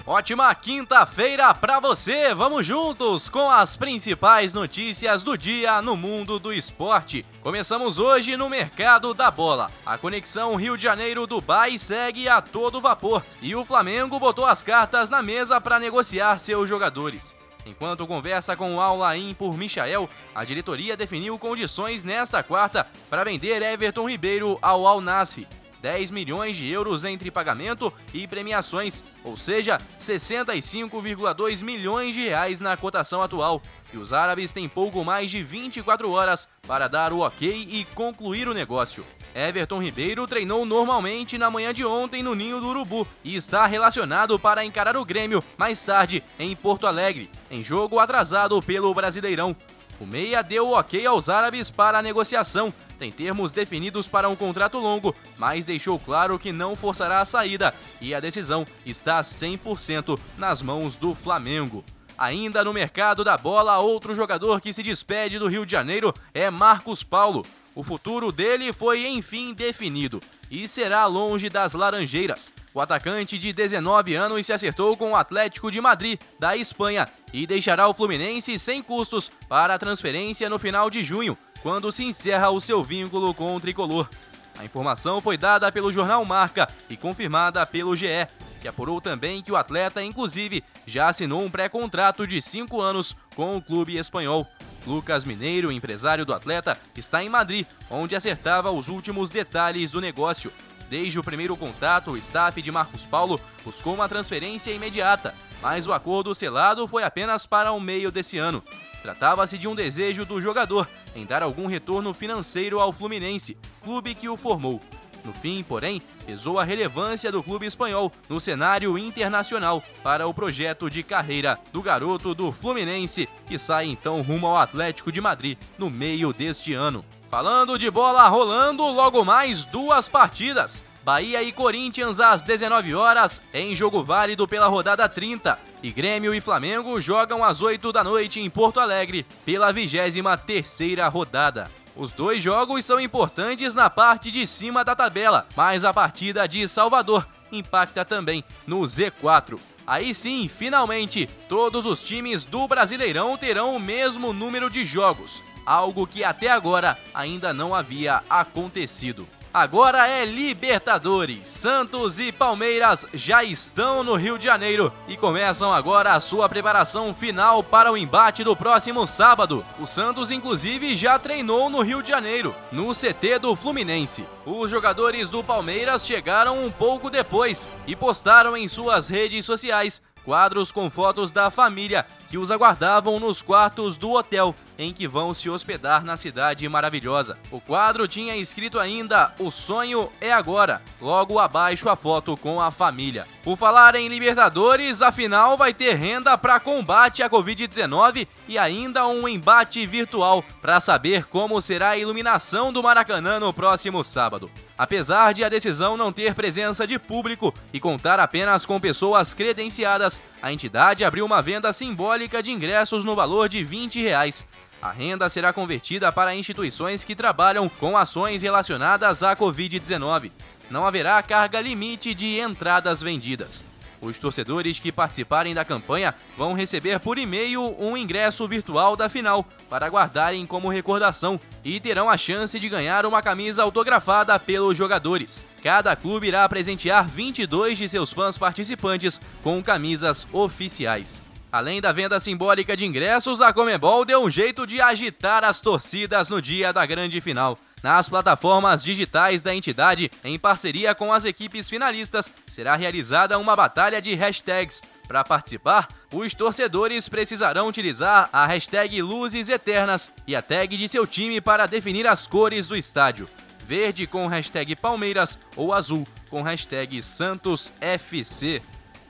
Ótima 0.08 0.54
quinta-feira 0.54 1.52
para 1.56 1.80
você! 1.80 2.32
Vamos 2.32 2.64
juntos 2.64 3.28
com 3.28 3.50
as 3.50 3.76
principais 3.76 4.54
notícias 4.54 5.24
do 5.24 5.36
dia 5.36 5.82
no 5.82 5.98
mundo 5.98 6.38
do 6.38 6.54
esporte. 6.54 7.26
Começamos 7.42 7.98
hoje 7.98 8.38
no 8.38 8.48
mercado 8.48 9.16
da 9.16 9.32
bola. 9.32 9.68
A 9.84 9.98
conexão 9.98 10.54
Rio 10.54 10.78
de 10.78 10.84
Janeiro-Dubai 10.84 11.80
segue 11.80 12.30
a 12.30 12.40
todo 12.40 12.80
vapor 12.80 13.24
e 13.42 13.56
o 13.56 13.66
Flamengo 13.66 14.20
botou 14.20 14.46
as 14.46 14.62
cartas 14.62 15.10
na 15.10 15.24
mesa 15.24 15.60
para 15.60 15.80
negociar 15.80 16.38
seus 16.38 16.70
jogadores. 16.70 17.36
Enquanto 17.66 18.06
conversa 18.06 18.56
com 18.56 18.76
o 18.76 18.80
Al-Lain 18.80 19.34
por 19.34 19.58
Michael, 19.58 20.08
a 20.36 20.46
diretoria 20.46 20.96
definiu 20.96 21.40
condições 21.40 22.04
nesta 22.04 22.44
quarta 22.44 22.86
para 23.10 23.24
vender 23.24 23.60
Everton 23.64 24.08
Ribeiro 24.08 24.60
ao 24.62 24.86
Al-Nasfi. 24.86 25.48
10 25.86 26.10
milhões 26.10 26.58
de 26.58 26.68
euros 26.68 27.06
entre 27.06 27.30
pagamento 27.30 27.94
e 28.12 28.26
premiações, 28.26 29.04
ou 29.24 29.38
seja, 29.38 29.78
65,2 30.02 31.64
milhões 31.64 32.16
de 32.16 32.22
reais 32.22 32.60
na 32.60 32.76
cotação 32.76 33.22
atual. 33.22 33.62
E 33.94 33.98
os 33.98 34.12
árabes 34.12 34.52
têm 34.52 34.68
pouco 34.68 35.04
mais 35.04 35.30
de 35.30 35.44
24 35.44 36.10
horas 36.10 36.48
para 36.68 36.88
dar 36.88 37.14
o 37.14 37.20
ok 37.20 37.68
e 37.70 37.86
concluir 37.94 38.48
o 38.48 38.54
negócio. 38.54 39.06
Everton 39.36 39.80
Ribeiro 39.80 40.26
treinou 40.26 40.66
normalmente 40.66 41.38
na 41.38 41.52
manhã 41.52 41.72
de 41.72 41.86
ontem 41.86 42.24
no 42.24 42.34
Ninho 42.34 42.60
do 42.60 42.70
Urubu 42.70 43.08
e 43.24 43.36
está 43.36 43.68
relacionado 43.68 44.40
para 44.40 44.66
encarar 44.66 44.98
o 44.98 45.06
Grêmio 45.06 45.44
mais 45.56 45.84
tarde 45.84 46.24
em 46.40 46.56
Porto 46.56 46.88
Alegre, 46.88 47.30
em 47.52 47.64
jogo 47.64 48.00
atrasado 48.00 48.60
pelo 48.60 48.92
Brasileirão. 48.92 49.56
O 50.00 50.06
Meia 50.06 50.42
deu 50.42 50.72
ok 50.72 51.06
aos 51.06 51.30
árabes 51.30 51.72
para 51.72 52.00
a 52.00 52.02
negociação. 52.02 52.74
Tem 53.00 53.12
termos 53.12 53.52
definidos 53.52 54.08
para 54.08 54.30
um 54.30 54.36
contrato 54.36 54.78
longo, 54.78 55.16
mas 55.38 55.66
deixou 55.66 55.98
claro 56.00 56.40
que 56.40 56.52
não 56.52 56.76
forçará 56.76 57.22
a 57.22 57.26
saída 57.26 57.74
e 58.02 58.14
a 58.14 58.20
decisão 58.20 58.66
está 58.86 59.22
100% 59.22 60.20
nas 60.38 60.62
mãos 60.62 60.96
do 60.96 61.16
Flamengo. 61.16 61.84
Ainda 62.18 62.64
no 62.64 62.74
mercado 62.74 63.24
da 63.24 63.38
bola, 63.38 63.78
outro 63.80 64.16
jogador 64.16 64.62
que 64.62 64.74
se 64.74 64.82
despede 64.82 65.38
do 65.38 65.48
Rio 65.48 65.66
de 65.66 65.74
Janeiro 65.74 66.14
é 66.34 66.50
Marcos 66.50 67.04
Paulo. 67.04 67.46
O 67.76 67.84
futuro 67.84 68.32
dele 68.32 68.72
foi 68.72 69.06
enfim 69.06 69.54
definido 69.54 70.22
e 70.50 70.66
será 70.66 71.06
longe 71.06 71.50
das 71.50 71.74
Laranjeiras. 71.74 72.52
O 72.74 72.80
atacante 72.80 73.38
de 73.38 73.52
19 73.52 74.16
anos 74.16 74.46
se 74.46 74.54
acertou 74.54 74.96
com 74.96 75.12
o 75.12 75.16
Atlético 75.16 75.70
de 75.70 75.82
Madrid, 75.82 76.20
da 76.40 76.56
Espanha, 76.56 77.06
e 77.34 77.46
deixará 77.46 77.88
o 77.88 77.94
Fluminense 77.94 78.58
sem 78.58 78.82
custos 78.82 79.30
para 79.50 79.76
a 79.76 79.80
transferência 79.80 80.50
no 80.50 80.58
final 80.58 80.90
de 80.90 81.04
junho, 81.04 81.38
quando 81.62 81.92
se 81.92 82.06
encerra 82.06 82.50
o 82.50 82.62
seu 82.62 82.82
vínculo 82.82 83.34
com 83.34 83.56
o 83.56 83.60
tricolor. 83.60 84.10
A 84.58 84.64
informação 84.64 85.20
foi 85.20 85.38
dada 85.38 85.70
pelo 85.70 85.92
jornal 85.92 86.24
Marca 86.24 86.70
e 86.90 86.96
confirmada 86.96 87.66
pelo 87.66 87.94
GE, 87.94 88.28
que 88.66 88.70
apurou 88.70 89.00
também 89.00 89.44
que 89.44 89.52
o 89.52 89.56
atleta, 89.56 90.02
inclusive, 90.02 90.64
já 90.88 91.08
assinou 91.08 91.44
um 91.44 91.52
pré-contrato 91.52 92.26
de 92.26 92.42
cinco 92.42 92.82
anos 92.82 93.16
com 93.36 93.56
o 93.56 93.62
clube 93.62 93.96
espanhol. 93.96 94.48
Lucas 94.88 95.24
Mineiro, 95.24 95.72
empresário 95.72 96.26
do 96.26 96.34
atleta, 96.34 96.76
está 96.98 97.24
em 97.24 97.30
Madrid, 97.30 97.68
onde 97.92 98.16
acertava 98.16 98.72
os 98.72 98.88
últimos 98.88 99.30
detalhes 99.30 99.92
do 99.92 100.02
negócio. 100.02 100.52
Desde 100.90 101.20
o 101.20 101.24
primeiro 101.24 101.56
contato, 101.56 102.12
o 102.12 102.18
staff 102.18 102.60
de 102.60 102.72
Marcos 102.72 103.06
Paulo 103.06 103.40
buscou 103.64 103.94
uma 103.94 104.10
transferência 104.10 104.72
imediata, 104.72 105.36
mas 105.62 105.86
o 105.86 105.94
acordo 105.94 106.34
selado 106.34 106.88
foi 106.88 107.04
apenas 107.04 107.46
para 107.46 107.72
o 107.72 107.80
meio 107.80 108.12
desse 108.12 108.40
ano. 108.40 108.64
Tratava-se 109.04 109.60
de 109.60 109.68
um 109.68 109.76
desejo 109.76 110.26
do 110.26 110.42
jogador 110.42 110.90
em 111.16 111.24
dar 111.24 111.44
algum 111.44 111.68
retorno 111.68 112.16
financeiro 112.16 112.80
ao 112.80 112.92
Fluminense, 112.92 113.56
clube 113.84 114.16
que 114.16 114.28
o 114.28 114.36
formou. 114.36 114.82
No 115.26 115.34
fim, 115.34 115.64
porém, 115.64 116.02
pesou 116.26 116.60
a 116.60 116.64
relevância 116.64 117.32
do 117.32 117.42
clube 117.42 117.66
espanhol 117.66 118.12
no 118.30 118.40
cenário 118.40 118.96
internacional 118.98 119.84
para 120.04 120.28
o 120.28 120.34
projeto 120.34 120.90
de 120.90 121.02
carreira 121.02 121.60
do 121.74 121.82
garoto 121.82 122.36
do 122.36 122.52
Fluminense, 122.52 123.28
que 123.48 123.58
sai 123.58 123.88
então 123.88 124.22
rumo 124.22 124.46
ao 124.46 124.58
Atlético 124.58 125.12
de 125.12 125.20
Madrid 125.20 125.58
no 125.80 125.90
meio 125.90 126.32
deste 126.32 126.74
ano. 126.74 127.04
Falando 127.30 127.78
de 127.78 127.90
bola 127.90 128.28
rolando, 128.28 128.84
logo 128.84 129.26
mais 129.26 129.66
duas 129.66 130.08
partidas. 130.08 130.84
Bahia 131.04 131.44
e 131.44 131.52
Corinthians 131.52 132.20
às 132.20 132.42
19 132.42 132.96
horas, 132.96 133.42
em 133.54 133.76
jogo 133.76 134.04
válido 134.04 134.48
pela 134.48 134.68
rodada 134.68 135.08
30. 135.08 135.60
E 135.84 135.92
Grêmio 135.92 136.34
e 136.34 136.42
Flamengo 136.42 137.00
jogam 137.00 137.44
às 137.44 137.62
8 137.62 137.92
da 137.92 138.04
noite 138.04 138.40
em 138.40 138.50
Porto 138.50 138.80
Alegre, 138.80 139.26
pela 139.46 139.72
23ª 139.72 141.08
rodada. 141.12 141.70
Os 141.96 142.12
dois 142.12 142.44
jogos 142.44 142.84
são 142.84 143.00
importantes 143.00 143.74
na 143.74 143.90
parte 143.90 144.30
de 144.30 144.46
cima 144.46 144.84
da 144.84 144.96
tabela, 144.96 145.48
mas 145.56 145.86
a 145.86 145.94
partida 145.94 146.48
de 146.48 146.68
Salvador 146.68 147.28
impacta 147.52 148.04
também 148.04 148.44
no 148.68 148.82
Z4. 148.82 149.58
Aí 149.88 150.14
sim, 150.14 150.48
finalmente, 150.48 151.30
todos 151.48 151.86
os 151.86 152.04
times 152.04 152.44
do 152.44 152.68
Brasileirão 152.68 153.38
terão 153.38 153.76
o 153.76 153.80
mesmo 153.80 154.34
número 154.34 154.70
de 154.70 154.84
jogos 154.84 155.42
algo 155.66 156.06
que 156.06 156.24
até 156.24 156.50
agora 156.50 156.98
ainda 157.14 157.52
não 157.52 157.74
havia 157.74 158.22
acontecido. 158.30 159.28
Agora 159.56 160.06
é 160.06 160.26
Libertadores. 160.26 161.48
Santos 161.48 162.20
e 162.20 162.30
Palmeiras 162.30 163.06
já 163.14 163.42
estão 163.42 164.04
no 164.04 164.16
Rio 164.16 164.38
de 164.38 164.44
Janeiro 164.44 164.92
e 165.08 165.16
começam 165.16 165.74
agora 165.74 166.12
a 166.12 166.20
sua 166.20 166.50
preparação 166.50 167.14
final 167.14 167.64
para 167.64 167.90
o 167.90 167.96
embate 167.96 168.44
do 168.44 168.54
próximo 168.54 169.08
sábado. 169.08 169.66
O 169.80 169.86
Santos, 169.86 170.30
inclusive, 170.30 170.94
já 170.98 171.18
treinou 171.18 171.70
no 171.70 171.82
Rio 171.82 172.04
de 172.04 172.10
Janeiro, 172.10 172.54
no 172.70 172.94
CT 172.94 173.40
do 173.40 173.56
Fluminense. 173.56 174.26
Os 174.46 174.70
jogadores 174.70 175.30
do 175.30 175.42
Palmeiras 175.42 176.06
chegaram 176.06 176.66
um 176.66 176.70
pouco 176.70 177.10
depois 177.10 177.72
e 177.88 177.96
postaram 177.96 178.58
em 178.58 178.68
suas 178.68 179.08
redes 179.08 179.46
sociais 179.46 180.02
quadros 180.26 180.72
com 180.72 180.90
fotos 180.90 181.32
da 181.32 181.52
família 181.52 182.06
que 182.30 182.38
os 182.38 182.52
aguardavam 182.52 183.20
nos 183.20 183.44
quartos 183.44 183.96
do 183.96 184.12
hotel 184.12 184.56
em 184.78 184.94
que 184.94 185.08
vão 185.08 185.34
se 185.34 185.50
hospedar 185.50 186.04
na 186.04 186.18
cidade 186.18 186.68
maravilhosa. 186.68 187.38
O 187.52 187.60
quadro 187.60 188.08
tinha 188.08 188.36
escrito 188.36 188.80
ainda: 188.80 189.34
O 189.40 189.50
sonho 189.50 190.12
é 190.20 190.32
agora. 190.32 190.82
Logo 191.02 191.40
abaixo 191.40 191.90
a 191.90 191.96
foto 191.96 192.36
com 192.38 192.62
a 192.62 192.72
família. 192.72 193.26
Por 193.44 193.58
falar 193.58 193.96
em 193.96 194.08
Libertadores, 194.08 195.02
a 195.02 195.12
final 195.12 195.56
vai 195.56 195.74
ter 195.74 195.94
renda 195.94 196.38
para 196.38 196.60
combate 196.60 197.22
à 197.22 197.30
Covid-19 197.30 198.28
e 198.48 198.58
ainda 198.58 199.06
um 199.08 199.28
embate 199.28 199.86
virtual 199.86 200.44
para 200.62 200.80
saber 200.80 201.26
como 201.26 201.62
será 201.62 201.90
a 201.90 201.98
iluminação 201.98 202.74
do 202.74 202.82
Maracanã 202.82 203.40
no 203.40 203.54
próximo 203.54 204.04
sábado. 204.04 204.50
Apesar 204.78 205.34
de 205.34 205.44
a 205.44 205.50
decisão 205.50 205.96
não 205.96 206.12
ter 206.12 206.36
presença 206.36 206.86
de 206.86 207.00
público 207.00 207.54
e 207.72 207.80
contar 207.80 208.20
apenas 208.20 208.66
com 208.66 208.80
pessoas 208.80 209.34
credenciadas, 209.34 210.20
a 210.42 210.52
entidade 210.52 211.06
abriu 211.06 211.26
uma 211.26 211.42
venda 211.42 211.72
simbólica 211.72 212.44
de 212.44 212.52
ingressos 212.52 213.06
no 213.06 213.16
valor 213.16 213.48
de 213.48 213.64
20 213.64 214.02
reais. 214.02 214.46
A 214.86 214.92
renda 214.92 215.28
será 215.28 215.52
convertida 215.52 216.12
para 216.12 216.36
instituições 216.36 217.04
que 217.04 217.16
trabalham 217.16 217.68
com 217.68 217.98
ações 217.98 218.44
relacionadas 218.44 219.24
à 219.24 219.36
Covid-19. 219.36 220.32
Não 220.70 220.86
haverá 220.86 221.20
carga 221.24 221.60
limite 221.60 222.14
de 222.14 222.40
entradas 222.40 223.02
vendidas. 223.02 223.66
Os 224.00 224.20
torcedores 224.20 224.78
que 224.78 224.92
participarem 224.92 225.56
da 225.56 225.66
campanha 225.66 226.14
vão 226.38 226.54
receber 226.54 227.00
por 227.00 227.18
e-mail 227.18 227.76
um 227.80 227.98
ingresso 227.98 228.48
virtual 228.48 228.96
da 228.96 229.10
final 229.10 229.44
para 229.68 229.88
guardarem 229.90 230.46
como 230.46 230.70
recordação 230.70 231.40
e 231.64 231.80
terão 231.80 232.08
a 232.08 232.16
chance 232.16 232.60
de 232.60 232.70
ganhar 232.70 233.08
uma 233.08 233.24
camisa 233.24 233.64
autografada 233.64 234.38
pelos 234.38 234.78
jogadores. 234.78 235.44
Cada 235.64 235.96
clube 235.96 236.28
irá 236.28 236.48
presentear 236.48 237.08
22 237.08 237.80
de 237.80 237.90
seus 237.90 238.14
fãs 238.14 238.38
participantes 238.38 239.20
com 239.42 239.64
camisas 239.64 240.28
oficiais. 240.32 241.25
Além 241.56 241.80
da 241.80 241.94
venda 241.94 242.20
simbólica 242.20 242.76
de 242.76 242.86
ingressos, 242.86 243.40
a 243.40 243.54
Comebol 243.54 244.04
deu 244.04 244.22
um 244.22 244.30
jeito 244.30 244.68
de 244.68 244.82
agitar 244.82 245.46
as 245.46 245.62
torcidas 245.62 246.28
no 246.28 246.42
dia 246.42 246.74
da 246.74 246.86
grande 246.86 247.22
final. 247.22 247.58
Nas 247.82 248.10
plataformas 248.10 248.84
digitais 248.84 249.42
da 249.42 249.56
entidade, 249.56 250.12
em 250.22 250.38
parceria 250.38 250.94
com 250.94 251.14
as 251.14 251.24
equipes 251.24 251.70
finalistas, 251.70 252.30
será 252.48 252.76
realizada 252.76 253.40
uma 253.40 253.56
batalha 253.56 254.02
de 254.02 254.14
hashtags. 254.16 254.82
Para 255.08 255.24
participar, 255.24 255.88
os 256.12 256.34
torcedores 256.34 257.08
precisarão 257.08 257.70
utilizar 257.70 258.28
a 258.34 258.46
hashtag 258.46 259.02
Luzes 259.02 259.48
Eternas 259.48 260.12
e 260.28 260.36
a 260.36 260.42
tag 260.42 260.76
de 260.76 260.90
seu 260.90 261.08
time 261.08 261.40
para 261.40 261.68
definir 261.68 262.06
as 262.06 262.28
cores 262.28 262.68
do 262.68 262.76
estádio. 262.76 263.30
Verde 263.66 264.06
com 264.06 264.28
hashtag 264.28 264.76
Palmeiras 264.76 265.40
ou 265.56 265.74
azul 265.74 266.06
com 266.30 266.42
hashtag 266.42 267.02
SantosFC. 267.02 268.62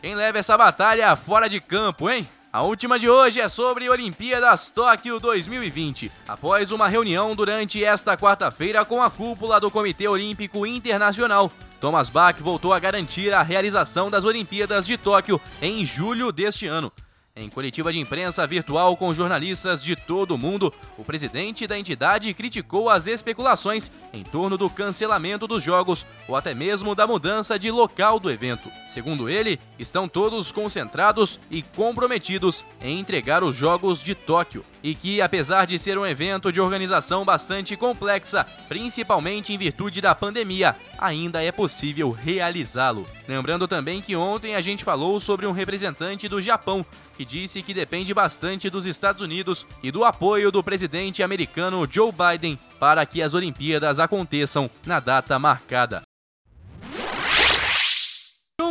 Quem 0.05 0.13
leva 0.13 0.37
essa 0.37 0.55
batalha 0.55 1.15
fora 1.15 1.49
de 1.49 1.59
campo, 1.59 2.07
hein? 2.07 2.29
A 2.53 2.61
última 2.61 2.99
de 2.99 3.09
hoje 3.09 3.41
é 3.41 3.47
sobre 3.47 3.89
Olimpíadas 3.89 4.69
Tóquio 4.69 5.19
2020. 5.19 6.11
Após 6.27 6.71
uma 6.71 6.87
reunião 6.87 7.35
durante 7.35 7.83
esta 7.83 8.15
quarta-feira 8.15 8.85
com 8.85 9.01
a 9.01 9.09
cúpula 9.09 9.59
do 9.59 9.71
Comitê 9.71 10.07
Olímpico 10.07 10.63
Internacional, 10.63 11.51
Thomas 11.81 12.07
Bach 12.07 12.39
voltou 12.39 12.71
a 12.71 12.77
garantir 12.77 13.33
a 13.33 13.41
realização 13.41 14.11
das 14.11 14.25
Olimpíadas 14.25 14.85
de 14.85 14.95
Tóquio 14.95 15.41
em 15.59 15.83
julho 15.83 16.31
deste 16.31 16.67
ano. 16.67 16.91
Em 17.37 17.49
coletiva 17.49 17.91
de 17.91 17.99
imprensa 17.99 18.47
virtual 18.47 18.95
com 18.95 19.13
jornalistas 19.13 19.83
de 19.83 19.93
todo 19.93 20.35
o 20.35 20.37
mundo, 20.37 20.73
o 20.97 21.03
presidente 21.03 21.67
da 21.67 21.77
entidade 21.77 22.33
criticou 22.33 22.89
as 22.89 23.07
especulações 23.07 23.91
em 24.13 24.23
torno 24.23 24.57
do 24.57 24.69
cancelamento 24.69 25.45
dos 25.45 25.61
jogos 25.61 26.05
ou 26.29 26.37
até 26.37 26.53
mesmo 26.53 26.95
da 26.95 27.05
mudança 27.05 27.59
de 27.59 27.69
local 27.69 28.21
do 28.21 28.31
evento. 28.31 28.71
Segundo 28.87 29.27
ele, 29.27 29.59
estão 29.77 30.07
todos 30.07 30.49
concentrados 30.53 31.37
e 31.51 31.61
comprometidos 31.61 32.63
em 32.81 33.01
entregar 33.01 33.43
os 33.43 33.53
Jogos 33.53 34.01
de 34.01 34.15
Tóquio 34.15 34.63
e 34.81 34.95
que, 34.95 35.19
apesar 35.19 35.65
de 35.65 35.77
ser 35.77 35.97
um 35.97 36.05
evento 36.05 36.53
de 36.53 36.61
organização 36.61 37.25
bastante 37.25 37.75
complexa, 37.75 38.45
principalmente 38.69 39.51
em 39.51 39.57
virtude 39.57 39.99
da 39.99 40.15
pandemia, 40.15 40.73
ainda 40.97 41.43
é 41.43 41.51
possível 41.51 42.11
realizá-lo. 42.11 43.05
Lembrando 43.27 43.67
também 43.67 44.01
que 44.01 44.15
ontem 44.15 44.55
a 44.55 44.61
gente 44.61 44.83
falou 44.83 45.19
sobre 45.19 45.47
um 45.47 45.51
representante 45.51 46.29
do 46.29 46.41
Japão 46.41 46.85
que 47.17 47.25
disse 47.25 47.61
que 47.61 47.73
depende 47.73 48.13
bastante 48.13 48.69
dos 48.69 48.85
Estados 48.85 49.21
Unidos 49.21 49.65
e 49.81 49.91
do 49.91 50.03
apoio 50.03 50.51
do 50.51 50.63
presidente 50.63 51.23
americano 51.23 51.87
Joe 51.89 52.11
Biden 52.11 52.59
para 52.79 53.05
que 53.05 53.21
as 53.21 53.33
Olimpíadas 53.33 53.99
aconteçam 53.99 54.69
na 54.85 54.99
data 54.99 55.39
marcada. 55.39 56.01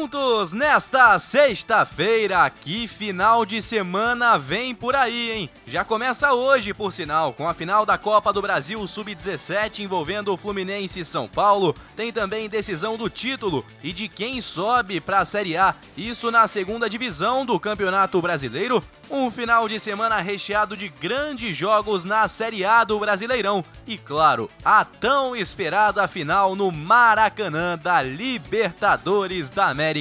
Juntos 0.05 0.53
nesta 0.53 1.19
sexta-feira, 1.19 2.51
que 2.51 2.87
final 2.87 3.47
de 3.47 3.63
semana 3.63 4.37
vem 4.37 4.75
por 4.75 4.95
aí, 4.95 5.31
hein? 5.31 5.51
Já 5.67 5.83
começa 5.83 6.31
hoje, 6.35 6.75
por 6.75 6.93
sinal, 6.93 7.33
com 7.33 7.49
a 7.49 7.55
final 7.55 7.87
da 7.87 7.97
Copa 7.97 8.31
do 8.31 8.43
Brasil 8.43 8.87
Sub-17 8.87 9.79
envolvendo 9.79 10.31
o 10.31 10.37
Fluminense 10.37 11.01
e 11.01 11.05
São 11.07 11.27
Paulo. 11.27 11.75
Tem 11.97 12.13
também 12.13 12.51
decisão 12.51 12.99
do 12.99 13.09
título 13.09 13.65
e 13.83 13.95
de 13.95 14.07
quem 14.07 14.43
sobe 14.43 15.01
para 15.01 15.21
a 15.21 15.25
Série 15.25 15.57
A, 15.57 15.75
isso 15.97 16.31
na 16.31 16.47
segunda 16.47 16.87
divisão 16.87 17.47
do 17.47 17.59
Campeonato 17.59 18.21
Brasileiro. 18.21 18.85
Um 19.11 19.31
final 19.31 19.69
de 19.69 19.79
semana 19.81 20.21
recheado 20.21 20.77
de 20.77 20.89
grandes 20.89 21.57
jogos 21.57 22.05
na 22.05 22.29
Série 22.29 22.65
A 22.65 22.85
do 22.85 22.99
Brasileirão 22.99 23.65
e, 23.87 23.97
claro, 23.97 24.51
a 24.65 24.85
tão 24.85 25.35
esperada 25.37 26.07
final 26.09 26.55
no 26.57 26.71
Maracanã 26.71 27.79
da 27.79 28.03
Libertadores 28.03 29.51
da 29.51 29.69
América 29.69 29.94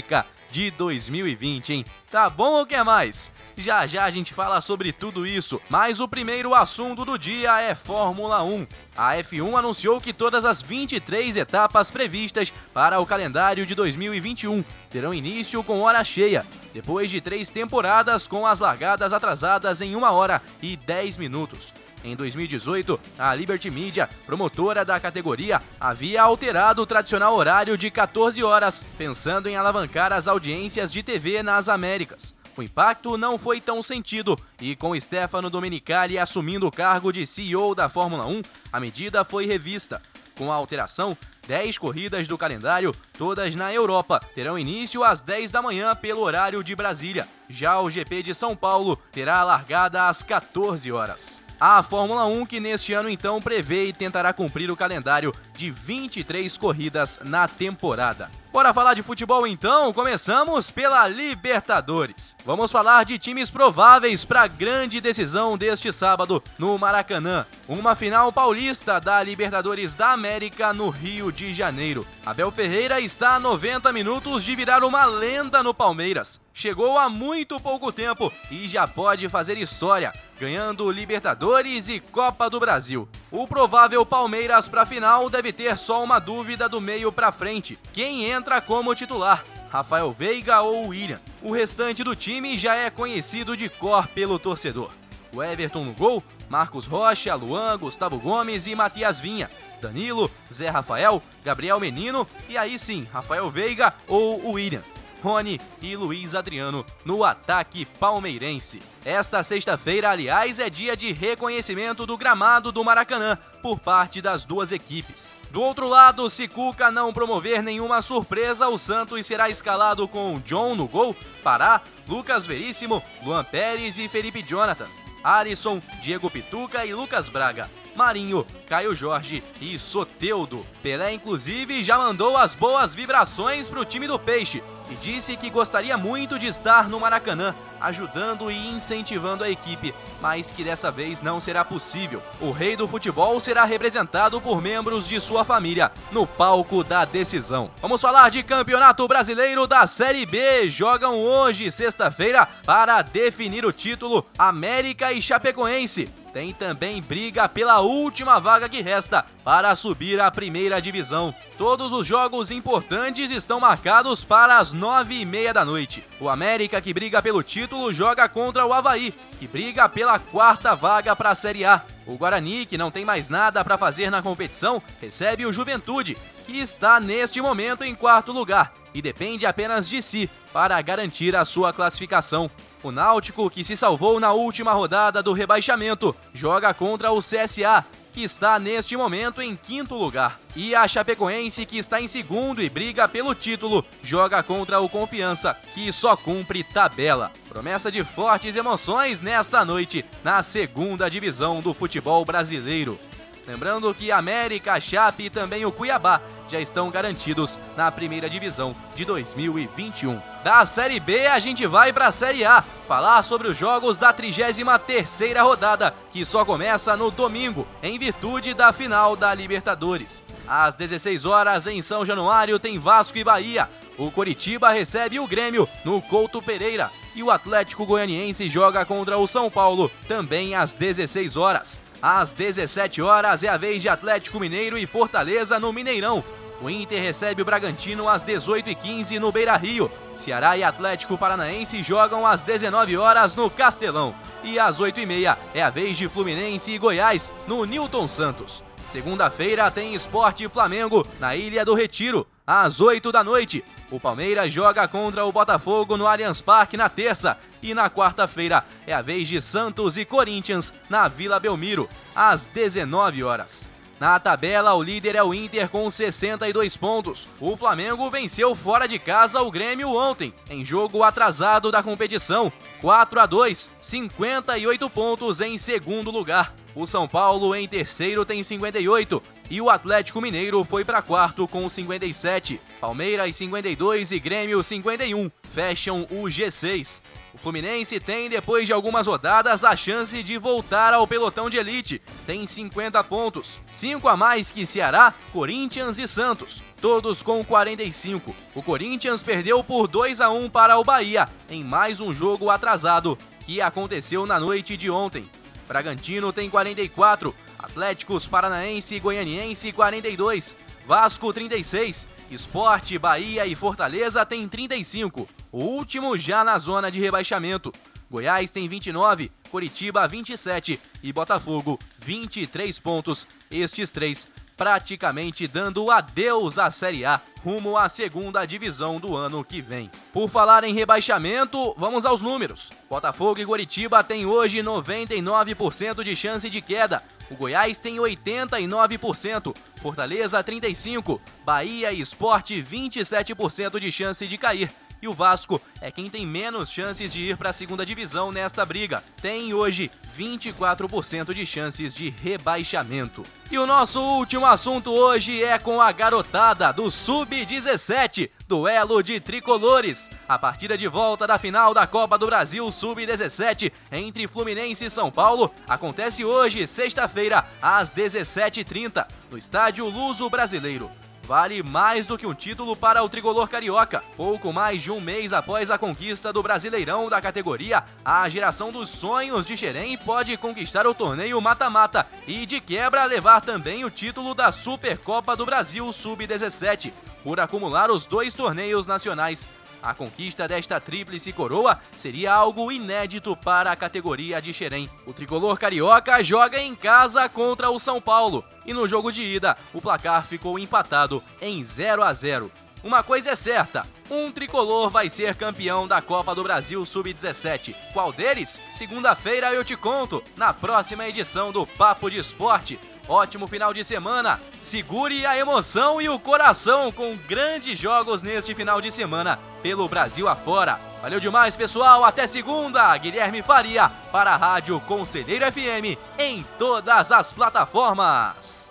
de 0.50 0.72
2020, 0.72 1.74
hein? 1.74 1.86
Tá 2.12 2.30
bom 2.30 2.60
ou 2.60 2.66
quer 2.66 2.84
mais? 2.84 3.32
Já 3.58 3.88
já 3.88 4.06
a 4.06 4.12
gente 4.12 4.34
fala 4.34 4.62
sobre 4.62 4.92
tudo 4.92 5.26
isso, 5.26 5.60
mas 5.70 6.00
o 6.00 6.08
primeiro 6.08 6.54
assunto 6.54 7.04
do 7.04 7.18
dia 7.18 7.60
é 7.60 7.74
Fórmula 7.74 8.44
1. 8.44 8.68
A 8.96 9.16
F1 9.18 9.58
anunciou 9.58 10.00
que 10.00 10.14
todas 10.14 10.46
as 10.46 10.62
23 10.62 11.38
etapas 11.38 11.90
previstas 11.90 12.54
para 12.72 13.00
o 13.00 13.06
calendário 13.06 13.66
de 13.66 13.74
2021 13.74 14.64
terão 14.90 15.14
início 15.14 15.64
com 15.64 15.82
hora 15.82 16.04
cheia, 16.04 16.46
depois 16.74 17.10
de 17.10 17.20
três 17.20 17.50
temporadas 17.50 18.28
com 18.28 18.46
as 18.46 18.60
largadas 18.60 19.12
atrasadas 19.12 19.82
em 19.82 19.96
1 19.96 20.04
hora 20.04 20.42
e 20.62 20.78
10 20.78 21.18
minutos. 21.18 21.74
Em 22.04 22.16
2018, 22.16 23.00
a 23.18 23.34
Liberty 23.34 23.72
Media, 23.72 24.10
promotora 24.26 24.84
da 24.84 25.00
categoria, 25.00 25.62
havia 25.80 26.22
alterado 26.22 26.82
o 26.82 26.86
tradicional 26.86 27.34
horário 27.36 27.78
de 27.78 27.90
14 27.90 28.44
horas, 28.44 28.84
pensando 28.98 29.48
em 29.48 29.56
alavancar 29.56 30.12
as 30.12 30.28
audiências 30.28 30.92
de 30.92 31.02
TV 31.02 31.42
nas 31.42 31.70
Américas. 31.70 32.36
O 32.58 32.62
impacto 32.62 33.18
não 33.18 33.38
foi 33.38 33.60
tão 33.60 33.82
sentido 33.82 34.38
e, 34.62 34.76
com 34.76 35.00
Stefano 35.00 35.50
Domenicali 35.50 36.20
assumindo 36.20 36.68
o 36.68 36.72
cargo 36.72 37.12
de 37.12 37.26
CEO 37.26 37.74
da 37.74 37.90
Fórmula 37.90 38.28
1, 38.28 38.42
a 38.72 38.80
medida 38.80 39.24
foi 39.24 39.46
revista. 39.46 40.02
Com 40.38 40.52
a 40.52 40.56
alteração, 40.56 41.18
10 41.48 41.78
corridas 41.78 42.28
do 42.28 42.38
calendário, 42.38 42.94
todas 43.18 43.56
na 43.56 43.74
Europa, 43.74 44.20
terão 44.36 44.58
início 44.58 45.04
às 45.04 45.22
10 45.22 45.52
da 45.52 45.62
manhã 45.62 45.96
pelo 45.96 46.22
horário 46.22 46.64
de 46.64 46.76
Brasília. 46.76 47.28
Já 47.50 47.80
o 47.80 47.90
GP 47.90 48.24
de 48.24 48.36
São 48.36 48.56
Paulo 48.56 48.98
terá 49.12 49.40
a 49.40 49.44
largada 49.44 50.08
às 50.08 50.22
14 50.22 50.92
horas. 50.92 51.43
A 51.60 51.82
Fórmula 51.82 52.26
1 52.26 52.46
que 52.46 52.60
neste 52.60 52.94
ano 52.94 53.10
então 53.10 53.42
prevê 53.42 53.86
e 53.86 53.94
tentará 53.94 54.34
cumprir 54.34 54.70
o 54.70 54.76
calendário 54.76 55.34
de 55.56 55.70
23 55.72 56.58
corridas 56.58 57.20
na 57.24 57.48
temporada. 57.48 58.30
Bora 58.54 58.72
falar 58.72 58.94
de 58.94 59.02
futebol 59.02 59.48
então? 59.48 59.92
Começamos 59.92 60.70
pela 60.70 61.08
Libertadores. 61.08 62.36
Vamos 62.46 62.72
falar 62.72 63.04
de 63.04 63.18
times 63.18 63.50
prováveis 63.50 64.24
para 64.24 64.44
a 64.44 64.48
grande 64.48 65.02
decisão 65.02 65.58
deste 65.58 65.92
sábado 65.92 66.42
no 66.60 66.78
Maracanã. 66.78 67.48
Uma 67.68 67.96
final 67.96 68.32
paulista 68.32 69.00
da 69.00 69.24
Libertadores 69.24 69.96
da 69.96 70.12
América 70.12 70.72
no 70.72 70.90
Rio 70.90 71.32
de 71.32 71.52
Janeiro. 71.52 72.06
Abel 72.24 72.52
Ferreira 72.52 73.00
está 73.00 73.36
a 73.36 73.40
90 73.40 73.92
minutos 73.92 74.44
de 74.44 74.56
virar 74.56 74.84
uma 74.84 75.04
lenda 75.06 75.64
no 75.64 75.74
Palmeiras. 75.74 76.40
Chegou 76.54 77.00
há 77.00 77.10
muito 77.10 77.60
pouco 77.60 77.92
tempo 77.92 78.32
e 78.52 78.68
já 78.68 78.88
pode 78.88 79.28
fazer 79.28 79.58
história, 79.58 80.14
ganhando 80.40 80.92
Libertadores 80.92 81.90
e 81.90 82.00
Copa 82.00 82.48
do 82.48 82.60
Brasil. 82.60 83.10
O 83.32 83.48
provável 83.48 84.06
Palmeiras 84.06 84.68
para 84.68 84.84
a 84.84 84.86
final 84.86 85.28
deve 85.44 85.52
ter 85.52 85.78
só 85.78 86.02
uma 86.02 86.20
dúvida 86.20 86.70
do 86.70 86.80
meio 86.80 87.12
para 87.12 87.30
frente: 87.30 87.78
quem 87.92 88.24
entra 88.24 88.62
como 88.62 88.96
titular? 88.96 89.44
Rafael 89.70 90.10
Veiga 90.14 90.62
ou 90.62 90.88
William. 90.88 91.20
O 91.42 91.52
restante 91.52 92.02
do 92.02 92.16
time 92.16 92.58
já 92.58 92.76
é 92.76 92.90
conhecido 92.90 93.58
de 93.58 93.68
cor 93.68 94.08
pelo 94.08 94.40
torcedor. 94.40 94.92
O 95.34 95.44
Everton 95.44 95.84
no 95.84 95.94
gol, 95.94 96.24
Marcos 96.48 96.86
Rocha, 96.86 97.36
Luan, 97.36 97.78
Gustavo 97.78 98.18
Gomes 98.20 98.68
e 98.68 98.76
Matias 98.76 99.20
Vinha. 99.20 99.50
Danilo, 99.82 100.32
Zé 100.52 100.70
Rafael, 100.70 101.22
Gabriel 101.44 101.80
Menino 101.80 102.26
e 102.48 102.56
aí 102.56 102.80
sim, 102.80 103.06
Rafael 103.12 103.50
Veiga 103.50 103.94
ou 104.08 104.52
William. 104.52 104.84
Rony 105.24 105.58
e 105.82 105.96
Luiz 105.96 106.36
Adriano 106.36 106.86
no 107.06 107.24
ataque 107.24 107.86
palmeirense. 107.86 108.80
Esta 109.06 109.42
sexta-feira, 109.42 110.12
aliás, 110.12 110.60
é 110.60 110.70
dia 110.70 110.98
de 110.98 111.14
reconhecimento 111.14 112.06
do 112.06 112.18
gramado 112.18 112.74
do 112.74 112.84
Maracanã 112.84 113.38
por 113.62 113.80
parte 113.80 114.22
das 114.22 114.44
duas 114.44 114.74
equipes. 114.74 115.34
Do 115.50 115.62
outro 115.62 115.88
lado, 115.88 116.30
se 116.30 116.46
Cuca 116.48 116.92
não 116.92 117.14
promover 117.14 117.64
nenhuma 117.64 118.02
surpresa, 118.02 118.68
o 118.68 118.78
Santos 118.78 119.26
será 119.26 119.50
escalado 119.50 120.08
com 120.10 120.42
John 120.44 120.76
no 120.76 120.88
gol, 120.90 121.16
Pará, 121.42 121.82
Lucas 122.06 122.46
Veríssimo, 122.46 123.02
Luan 123.24 123.46
Pérez 123.46 123.98
e 123.98 124.10
Felipe 124.10 124.44
Jonathan. 124.44 124.88
Alisson, 125.24 125.82
Diego 126.02 126.30
Pituca 126.30 126.86
e 126.86 126.94
Lucas 126.94 127.30
Braga. 127.30 127.70
Marinho, 127.96 128.46
Caio 128.68 128.94
Jorge 128.94 129.42
e 129.62 129.80
Soteudo. 129.80 130.66
Pelé, 130.82 131.14
inclusive, 131.14 131.82
já 131.82 131.98
mandou 131.98 132.36
as 132.36 132.54
boas 132.54 132.94
vibrações 132.94 133.70
para 133.70 133.80
o 133.80 133.86
time 133.86 134.08
do 134.08 134.20
Peixe 134.20 134.62
e 134.90 134.96
disse 134.96 135.36
que 135.38 135.50
gostaria 135.50 135.98
muito 135.98 136.38
de 136.38 136.48
estar 136.48 136.90
no 136.90 137.00
Maracanã, 137.00 137.54
ajudando 137.80 138.50
e 138.50 138.70
incentivando 138.70 139.44
a 139.44 139.50
equipe, 139.50 139.94
mas 140.22 140.52
que 140.52 140.64
dessa 140.64 140.92
vez 140.92 141.22
não 141.22 141.40
será 141.40 141.66
possível. 141.66 142.22
O 142.40 142.52
rei 142.52 142.76
do 142.76 142.88
futebol 142.88 143.40
será 143.40 143.66
representado 143.66 144.40
por 144.40 144.62
membros 144.62 145.08
de 145.08 145.20
sua 145.20 145.44
família 145.44 145.92
no 146.12 146.26
palco 146.26 146.84
da 146.84 147.06
decisão. 147.06 147.72
Vamos 147.82 148.02
falar 148.02 148.30
de 148.30 148.44
Campeonato 148.44 149.08
Brasileiro 149.08 149.68
da 149.68 149.86
Série 149.88 150.26
B. 150.26 150.70
Jogam 150.70 151.20
hoje, 151.20 151.72
sexta-feira, 151.72 152.48
para 152.66 153.02
definir 153.02 153.66
o 153.66 153.74
título 153.74 154.26
América 154.38 155.12
e 155.12 155.22
Chapecoense 155.22 156.23
tem 156.34 156.52
também 156.52 157.00
briga 157.00 157.48
pela 157.48 157.80
última 157.80 158.40
vaga 158.40 158.68
que 158.68 158.82
resta 158.82 159.24
para 159.44 159.76
subir 159.76 160.20
à 160.20 160.32
primeira 160.32 160.82
divisão. 160.82 161.34
Todos 161.58 161.94
os 161.94 162.08
jogos 162.08 162.50
importantes 162.50 163.30
estão 163.30 163.60
marcados 163.60 164.26
para 164.26 164.58
as 164.58 164.74
nove 164.74 165.22
e 165.22 165.26
meia 165.26 165.54
da 165.54 165.64
noite. 165.64 166.04
O 166.20 166.28
América, 166.28 166.82
que 166.82 166.94
briga 166.94 167.22
pelo 167.22 167.44
título, 167.44 167.94
joga 167.94 168.28
contra 168.28 168.66
o 168.66 168.74
Havaí, 168.74 169.14
que 169.40 169.48
briga 169.48 169.88
pela 169.88 170.18
quarta 170.18 170.76
vaga 170.76 171.16
para 171.16 171.30
a 171.30 171.36
Série 171.36 171.66
A. 171.66 171.84
O 172.08 172.18
Guarani, 172.18 172.66
que 172.66 172.78
não 172.78 172.90
tem 172.90 173.06
mais 173.06 173.30
nada 173.30 173.64
para 173.64 173.78
fazer 173.78 174.10
na 174.10 174.22
competição, 174.22 174.82
recebe 175.00 175.46
o 175.46 175.54
Juventude, 175.54 176.18
que 176.46 176.60
está 176.60 177.00
neste 177.00 177.40
momento 177.42 177.84
em 177.84 177.94
quarto 177.94 178.32
lugar 178.32 178.83
e 178.94 179.02
depende 179.02 179.46
apenas 179.46 179.90
de 179.90 180.02
si 180.02 180.30
para 180.52 180.80
garantir 180.82 181.36
a 181.36 181.46
sua 181.46 181.74
classificação. 181.74 182.50
O 182.84 182.92
Náutico, 182.92 183.50
que 183.50 183.64
se 183.64 183.78
salvou 183.78 184.20
na 184.20 184.34
última 184.34 184.74
rodada 184.74 185.24
do 185.24 185.34
rebaixamento, 185.34 186.16
joga 186.34 186.74
contra 186.74 187.12
o 187.12 187.20
CSA, 187.20 187.86
que 188.12 188.24
está 188.24 188.60
neste 188.60 188.96
momento 188.96 189.42
em 189.42 189.56
quinto 189.56 189.96
lugar. 189.96 190.40
E 190.56 190.76
a 190.76 190.88
Chapecoense, 190.88 191.66
que 191.66 191.78
está 191.78 192.00
em 192.00 192.08
segundo 192.08 192.62
e 192.62 192.70
briga 192.70 193.08
pelo 193.08 193.34
título, 193.34 193.84
joga 194.04 194.44
contra 194.44 194.80
o 194.80 194.88
Confiança, 194.88 195.58
que 195.74 195.92
só 195.92 196.16
cumpre 196.16 196.64
tabela. 196.64 197.32
Promessa 197.50 197.92
de 197.92 198.04
fortes 198.04 198.56
emoções 198.56 199.20
nesta 199.20 199.66
noite, 199.66 200.06
na 200.24 200.44
segunda 200.44 201.10
divisão 201.10 201.60
do 201.60 201.74
futebol 201.74 202.24
brasileiro. 202.24 203.00
Lembrando 203.48 203.94
que 203.94 204.12
América, 204.12 204.80
Chape 204.80 205.24
e 205.24 205.30
também 205.30 205.66
o 205.66 205.72
Cuiabá 205.72 206.22
já 206.54 206.62
estão 206.62 206.90
garantidos 206.92 207.58
na 207.76 207.92
primeira 207.92 208.30
divisão 208.30 208.76
de 208.96 209.04
2021. 209.04 210.22
Da 210.44 210.64
Série 210.66 211.00
B, 211.00 211.26
a 211.26 211.40
gente 211.40 211.66
vai 211.66 211.92
para 211.92 212.08
a 212.08 212.12
Série 212.12 212.46
A, 212.46 212.62
falar 212.88 213.24
sobre 213.24 213.48
os 213.48 213.58
jogos 213.58 213.98
da 213.98 214.14
33ª 214.14 215.42
rodada, 215.42 215.96
que 216.12 216.24
só 216.24 216.46
começa 216.46 216.96
no 216.96 217.10
domingo, 217.10 217.68
em 217.82 217.98
virtude 217.98 218.54
da 218.54 218.72
final 218.72 219.16
da 219.16 219.34
Libertadores. 219.34 220.24
Às 220.48 220.76
16 220.76 221.26
horas 221.26 221.66
em 221.66 221.82
São 221.82 222.06
Januário 222.06 222.60
tem 222.60 222.78
Vasco 222.78 223.18
e 223.18 223.24
Bahia. 223.24 223.68
O 223.98 224.12
Coritiba 224.12 224.70
recebe 224.70 225.20
o 225.20 225.28
Grêmio 225.28 225.68
no 225.84 226.02
Couto 226.02 226.42
Pereira 226.42 226.92
e 227.16 227.24
o 227.24 227.32
Atlético 227.32 227.86
Goianiense 227.86 228.48
joga 228.48 228.86
contra 228.86 229.18
o 229.18 229.26
São 229.26 229.50
Paulo 229.50 229.90
também 230.08 230.54
às 230.54 230.74
16 230.74 231.36
horas. 231.36 231.80
Às 232.02 232.32
17 232.32 233.02
horas 233.02 233.44
é 233.44 233.48
a 233.48 233.56
vez 233.56 233.82
de 233.82 233.88
Atlético 233.88 234.40
Mineiro 234.40 234.78
e 234.78 234.86
Fortaleza 234.86 235.60
no 235.60 235.72
Mineirão. 235.72 236.24
O 236.64 236.70
Inter 236.70 237.02
recebe 237.02 237.42
o 237.42 237.46
Bragantino 237.46 238.08
às 238.08 238.24
18h15 238.24 239.20
no 239.20 239.34
Beira 239.34 239.58
Rio. 239.58 239.92
Ceará 240.16 240.58
e 240.58 240.64
Atlético 240.64 241.18
Paranaense 241.18 241.84
jogam 241.84 242.26
às 242.26 242.42
19 242.42 242.96
horas 242.96 243.36
no 243.36 243.50
Castelão. 243.50 244.16
E 244.46 244.58
às 244.58 244.80
8h30 244.80 245.38
é 245.54 245.62
a 245.62 245.70
vez 245.70 245.98
de 245.98 246.08
Fluminense 246.08 246.72
e 246.72 246.78
Goiás 246.78 247.34
no 247.50 247.66
Newton 247.66 248.08
Santos. 248.08 248.64
Segunda-feira 248.90 249.70
tem 249.70 249.94
Esporte 249.94 250.48
Flamengo 250.48 251.06
na 251.20 251.36
Ilha 251.36 251.66
do 251.66 251.74
Retiro, 251.74 252.26
às 252.48 252.80
8 252.80 253.12
da 253.12 253.26
noite. 253.26 253.62
O 253.92 254.00
Palmeiras 254.00 254.54
joga 254.54 254.88
contra 254.88 255.26
o 255.26 255.34
Botafogo 255.34 255.98
no 255.98 256.08
Allianz 256.08 256.40
Parque 256.40 256.78
na 256.78 256.88
terça. 256.88 257.38
E 257.62 257.74
na 257.74 257.90
quarta-feira 257.90 258.64
é 258.88 258.94
a 258.94 259.02
vez 259.02 259.28
de 259.28 259.42
Santos 259.42 259.98
e 259.98 260.06
Corinthians 260.06 260.72
na 260.90 261.10
Vila 261.10 261.42
Belmiro, 261.42 261.90
às 262.16 262.46
19 262.46 263.22
horas. 263.22 263.73
Na 264.04 264.20
tabela, 264.20 264.74
o 264.74 264.84
líder 264.84 265.16
é 265.16 265.24
o 265.24 265.34
Inter 265.34 265.70
com 265.70 265.90
62 265.90 266.76
pontos. 266.76 267.26
O 267.40 267.56
Flamengo 267.56 268.10
venceu 268.10 268.54
fora 268.54 268.86
de 268.86 269.00
casa 269.00 269.42
o 269.42 269.50
Grêmio 269.50 269.96
ontem, 269.96 270.34
em 270.50 270.66
jogo 270.66 271.04
atrasado 271.04 271.72
da 271.72 271.82
competição, 271.82 272.52
4 272.82 273.22
a 273.22 273.26
2, 273.26 273.70
58 273.82 274.90
pontos 274.90 275.40
em 275.40 275.58
segundo 275.58 276.12
lugar. 276.12 276.54
O 276.76 276.86
São 276.86 277.08
Paulo 277.08 277.56
em 277.56 277.66
terceiro 277.66 278.26
tem 278.26 278.44
58 278.44 279.24
e 279.50 279.62
o 279.62 279.70
Atlético 279.70 280.20
Mineiro 280.20 280.66
foi 280.66 280.84
para 280.84 281.02
quarto 281.02 281.48
com 281.48 281.70
57. 281.70 282.60
Palmeiras 282.82 283.34
52 283.34 284.12
e 284.12 284.20
Grêmio 284.20 284.62
51 284.62 285.32
fecham 285.54 286.08
o 286.10 286.24
G6. 286.24 287.02
O 287.34 287.38
Fluminense 287.38 288.00
tem, 288.00 288.30
depois 288.30 288.68
de 288.68 288.74
algumas 288.74 289.08
rodadas, 289.08 289.64
a 289.64 289.76
chance 289.76 290.22
de 290.22 290.38
voltar 290.38 290.94
ao 290.94 291.08
pelotão 291.08 291.50
de 291.50 291.58
elite. 291.58 292.02
Tem 292.26 292.46
50 292.46 293.04
pontos, 293.04 293.62
5 293.72 294.08
a 294.08 294.18
mais 294.18 294.52
que 294.52 294.66
Ceará, 294.66 295.14
Corinthians 295.32 295.98
e 295.98 296.08
Santos, 296.08 296.64
todos 296.82 297.24
com 297.24 297.44
45. 297.44 298.36
O 298.54 298.62
Corinthians 298.62 299.22
perdeu 299.24 299.64
por 299.64 299.88
2 299.88 300.22
a 300.22 300.30
1 300.30 300.50
para 300.50 300.78
o 300.78 300.84
Bahia 300.84 301.28
em 301.50 301.64
mais 301.64 302.00
um 302.02 302.14
jogo 302.14 302.50
atrasado 302.50 303.18
que 303.46 303.62
aconteceu 303.62 304.26
na 304.26 304.40
noite 304.40 304.78
de 304.78 304.90
ontem. 304.90 305.28
Bragantino 305.68 306.34
tem 306.34 306.50
44, 306.50 307.34
Atléticos 307.58 308.28
Paranaense 308.28 308.96
e 308.96 309.00
Goianiense 309.00 309.72
42, 309.72 310.56
Vasco 310.86 311.32
36, 311.32 312.08
Esporte, 312.32 312.98
Bahia 312.98 313.46
e 313.46 313.56
Fortaleza 313.56 314.26
têm 314.26 314.48
35 314.48 315.28
o 315.54 315.60
último 315.60 316.18
já 316.18 316.44
na 316.44 316.58
zona 316.58 316.90
de 316.90 317.00
rebaixamento. 317.00 317.72
Goiás 318.10 318.50
tem 318.50 318.68
29, 318.68 319.32
Curitiba 319.52 320.08
27 320.08 320.80
e 321.04 321.14
Botafogo 321.14 321.80
23 322.00 322.80
pontos. 322.80 323.28
Estes 323.52 323.92
três 323.92 324.28
praticamente 324.58 325.48
dando 325.48 325.90
adeus 325.92 326.58
à 326.58 326.70
Série 326.72 327.06
A, 327.06 327.20
rumo 327.44 327.78
à 327.78 327.90
segunda 327.90 328.46
divisão 328.46 329.00
do 329.00 329.16
ano 329.16 329.44
que 329.44 329.62
vem. 329.62 329.90
Por 330.12 330.30
falar 330.30 330.64
em 330.64 330.74
rebaixamento, 330.74 331.74
vamos 331.78 332.06
aos 332.06 332.22
números. 332.22 332.72
Botafogo 332.90 333.40
e 333.40 333.46
Curitiba 333.46 334.04
têm 334.04 334.26
hoje 334.26 334.60
99% 334.60 336.04
de 336.04 336.16
chance 336.16 336.50
de 336.50 336.62
queda. 336.62 337.04
O 337.30 337.36
Goiás 337.36 337.78
tem 337.78 337.98
89%, 337.98 339.56
Fortaleza 339.82 340.44
35%, 340.44 341.20
Bahia 341.46 341.92
e 341.92 342.00
Esporte 342.00 342.62
27% 342.62 343.80
de 343.80 343.92
chance 343.92 344.28
de 344.28 344.38
cair 344.38 344.70
e 345.04 345.08
o 345.08 345.14
Vasco 345.14 345.62
é 345.82 345.92
quem 345.92 346.10
tem 346.10 346.26
menos 346.26 346.72
chances 346.72 347.12
de 347.12 347.20
ir 347.20 347.36
para 347.36 347.50
a 347.50 347.54
segunda 347.54 347.86
divisão 347.86 348.32
nesta 348.32 348.66
briga. 348.66 349.04
Tem 349.22 349.54
hoje 349.54 349.92
24% 350.18 351.34
de 351.34 351.46
chances 351.46 351.94
de 351.94 352.10
rebaixamento. 352.10 353.26
E 353.52 353.60
o 353.60 353.68
nosso 353.68 354.02
último 354.02 354.46
assunto 354.46 354.92
hoje 354.92 355.44
é 355.44 355.60
com 355.60 355.82
a 355.82 355.92
garotada 355.92 356.72
do 356.72 356.90
Sub-17, 356.90 358.30
duelo 358.48 359.04
de 359.04 359.20
tricolores. 359.20 360.10
A 360.28 360.40
partida 360.40 360.78
de 360.78 360.88
volta 360.88 361.28
da 361.28 361.38
final 361.38 361.74
da 361.74 361.86
Copa 361.86 362.18
do 362.18 362.26
Brasil 362.26 362.70
Sub-17 362.72 363.72
entre 363.92 364.28
Fluminense 364.28 364.86
e 364.86 364.90
São 364.90 365.12
Paulo 365.12 365.54
acontece 365.68 366.24
hoje, 366.24 366.66
sexta-feira, 366.66 367.46
às 367.62 367.92
17h30, 367.92 369.06
no 369.30 369.38
estádio 369.38 369.88
Luso 369.90 370.30
Brasileiro 370.30 370.90
vale 371.26 371.64
mais 371.64 372.06
do 372.06 372.18
que 372.18 372.28
um 372.28 372.34
título 372.34 372.76
para 372.76 373.04
o 373.04 373.10
tricolor 373.10 373.48
carioca. 373.48 374.04
Pouco 374.16 374.52
mais 374.52 374.82
de 374.82 374.92
um 374.92 375.00
mês 375.00 375.34
após 375.34 375.72
a 375.72 375.78
conquista 375.78 376.34
do 376.34 376.44
Brasileirão 376.44 377.10
da 377.10 377.22
categoria, 377.22 377.84
a 378.04 378.28
geração 378.28 378.72
dos 378.72 378.90
sonhos 378.90 379.46
de 379.46 379.56
Xerém 379.56 379.98
pode 379.98 380.36
conquistar 380.38 380.86
o 380.86 380.94
torneio 380.94 381.42
mata-mata 381.42 382.06
e, 382.28 382.46
de 382.46 382.60
quebra, 382.60 383.06
levar 383.06 383.42
também 383.42 383.86
o 383.86 383.90
título 383.90 384.36
da 384.36 384.52
Supercopa 384.52 385.36
do 385.36 385.46
Brasil 385.46 385.92
Sub-17, 385.92 386.92
por 387.24 387.40
acumular 387.40 387.90
os 387.90 388.06
dois 388.06 388.34
torneios 388.34 388.86
nacionais 388.86 389.48
a 389.84 389.94
conquista 389.94 390.48
desta 390.48 390.80
tríplice 390.80 391.34
coroa 391.34 391.80
seria 391.98 392.34
algo 392.34 392.72
inédito 392.72 393.36
para 393.36 393.72
a 393.72 393.76
categoria 393.76 394.42
de 394.42 394.54
Xerém. 394.54 394.90
O 395.06 395.14
tricolor 395.14 395.60
carioca 395.60 396.24
joga 396.24 396.60
em 396.60 396.74
casa 396.74 397.28
contra 397.28 397.70
o 397.70 397.78
São 397.78 398.00
Paulo 398.00 398.44
e 398.66 398.74
no 398.74 398.88
jogo 398.88 399.12
de 399.12 399.22
ida 399.22 399.58
o 399.74 399.82
placar 399.82 400.26
ficou 400.26 400.58
empatado 400.58 401.22
em 401.42 401.64
0 401.64 402.02
a 402.02 402.14
0. 402.14 402.50
Uma 402.84 403.02
coisa 403.02 403.32
é 403.32 403.36
certa: 403.36 403.86
um 404.10 404.32
tricolor 404.32 404.90
vai 404.90 405.10
ser 405.10 405.36
campeão 405.36 405.88
da 405.88 406.02
Copa 406.02 406.36
do 406.36 406.44
Brasil 406.44 406.84
Sub-17. 406.84 407.74
Qual 407.94 408.12
deles? 408.12 408.60
Segunda-feira 408.74 409.54
eu 409.54 409.64
te 409.64 409.76
conto, 409.76 410.22
na 410.36 410.54
próxima 410.54 411.08
edição 411.08 411.52
do 411.52 411.66
Papo 411.66 412.10
de 412.10 412.18
Esporte. 412.18 412.78
Ótimo 413.08 413.48
final 413.48 413.74
de 413.74 413.84
semana. 413.84 414.40
Segure 414.62 415.26
a 415.26 415.38
emoção 415.38 416.02
e 416.02 416.08
o 416.08 416.18
coração 416.18 416.92
com 416.92 417.16
grandes 417.28 417.78
jogos 417.78 418.24
neste 418.24 418.56
final 418.56 418.80
de 418.80 418.92
semana 418.92 419.38
pelo 419.62 419.88
Brasil 419.90 420.28
afora. 420.28 420.80
Valeu 421.02 421.20
demais, 421.20 421.56
pessoal. 421.56 422.06
Até 422.06 422.28
segunda. 422.28 422.96
Guilherme 422.98 423.42
Faria 423.42 423.90
para 424.12 424.32
a 424.32 424.38
Rádio 424.38 424.80
Conselheiro 424.82 425.46
FM 425.52 426.00
em 426.18 426.46
todas 426.58 427.12
as 427.12 427.34
plataformas. 427.34 428.63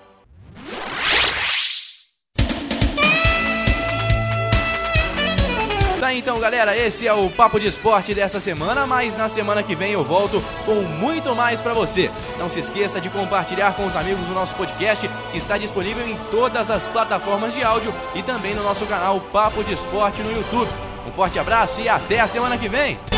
Tá 6.03 6.12
então, 6.12 6.41
galera, 6.41 6.77
esse 6.77 7.07
é 7.07 7.12
o 7.12 7.31
Papo 7.31 7.61
de 7.61 7.69
Esporte 7.69 8.12
dessa 8.12 8.41
semana, 8.41 8.85
mas 8.88 9.15
na 9.15 9.29
semana 9.29 9.62
que 9.62 9.77
vem 9.77 9.93
eu 9.93 10.03
volto 10.03 10.43
com 10.67 10.75
muito 10.75 11.33
mais 11.33 11.62
para 11.62 11.73
você. 11.73 12.11
Não 12.41 12.51
se 12.51 12.59
esqueça 12.59 13.01
de 13.01 13.09
compartilhar 13.09 13.77
com 13.77 13.87
os 13.87 13.95
amigos 13.95 14.29
o 14.29 14.33
nosso 14.33 14.53
podcast, 14.57 15.09
que 15.31 15.38
está 15.38 15.57
disponível 15.57 16.05
em 16.05 16.17
todas 16.33 16.73
as 16.73 16.88
plataformas 16.88 17.55
de 17.55 17.62
áudio 17.62 17.95
e 18.17 18.23
também 18.25 18.53
no 18.53 18.65
nosso 18.65 18.85
canal 18.87 19.21
Papo 19.33 19.62
de 19.62 19.75
Esporte 19.75 20.23
no 20.23 20.33
YouTube. 20.33 20.73
Um 21.07 21.12
forte 21.12 21.38
abraço 21.38 21.81
e 21.81 21.88
até 21.88 22.19
a 22.19 22.27
semana 22.27 22.59
que 22.59 22.69
vem! 22.69 23.12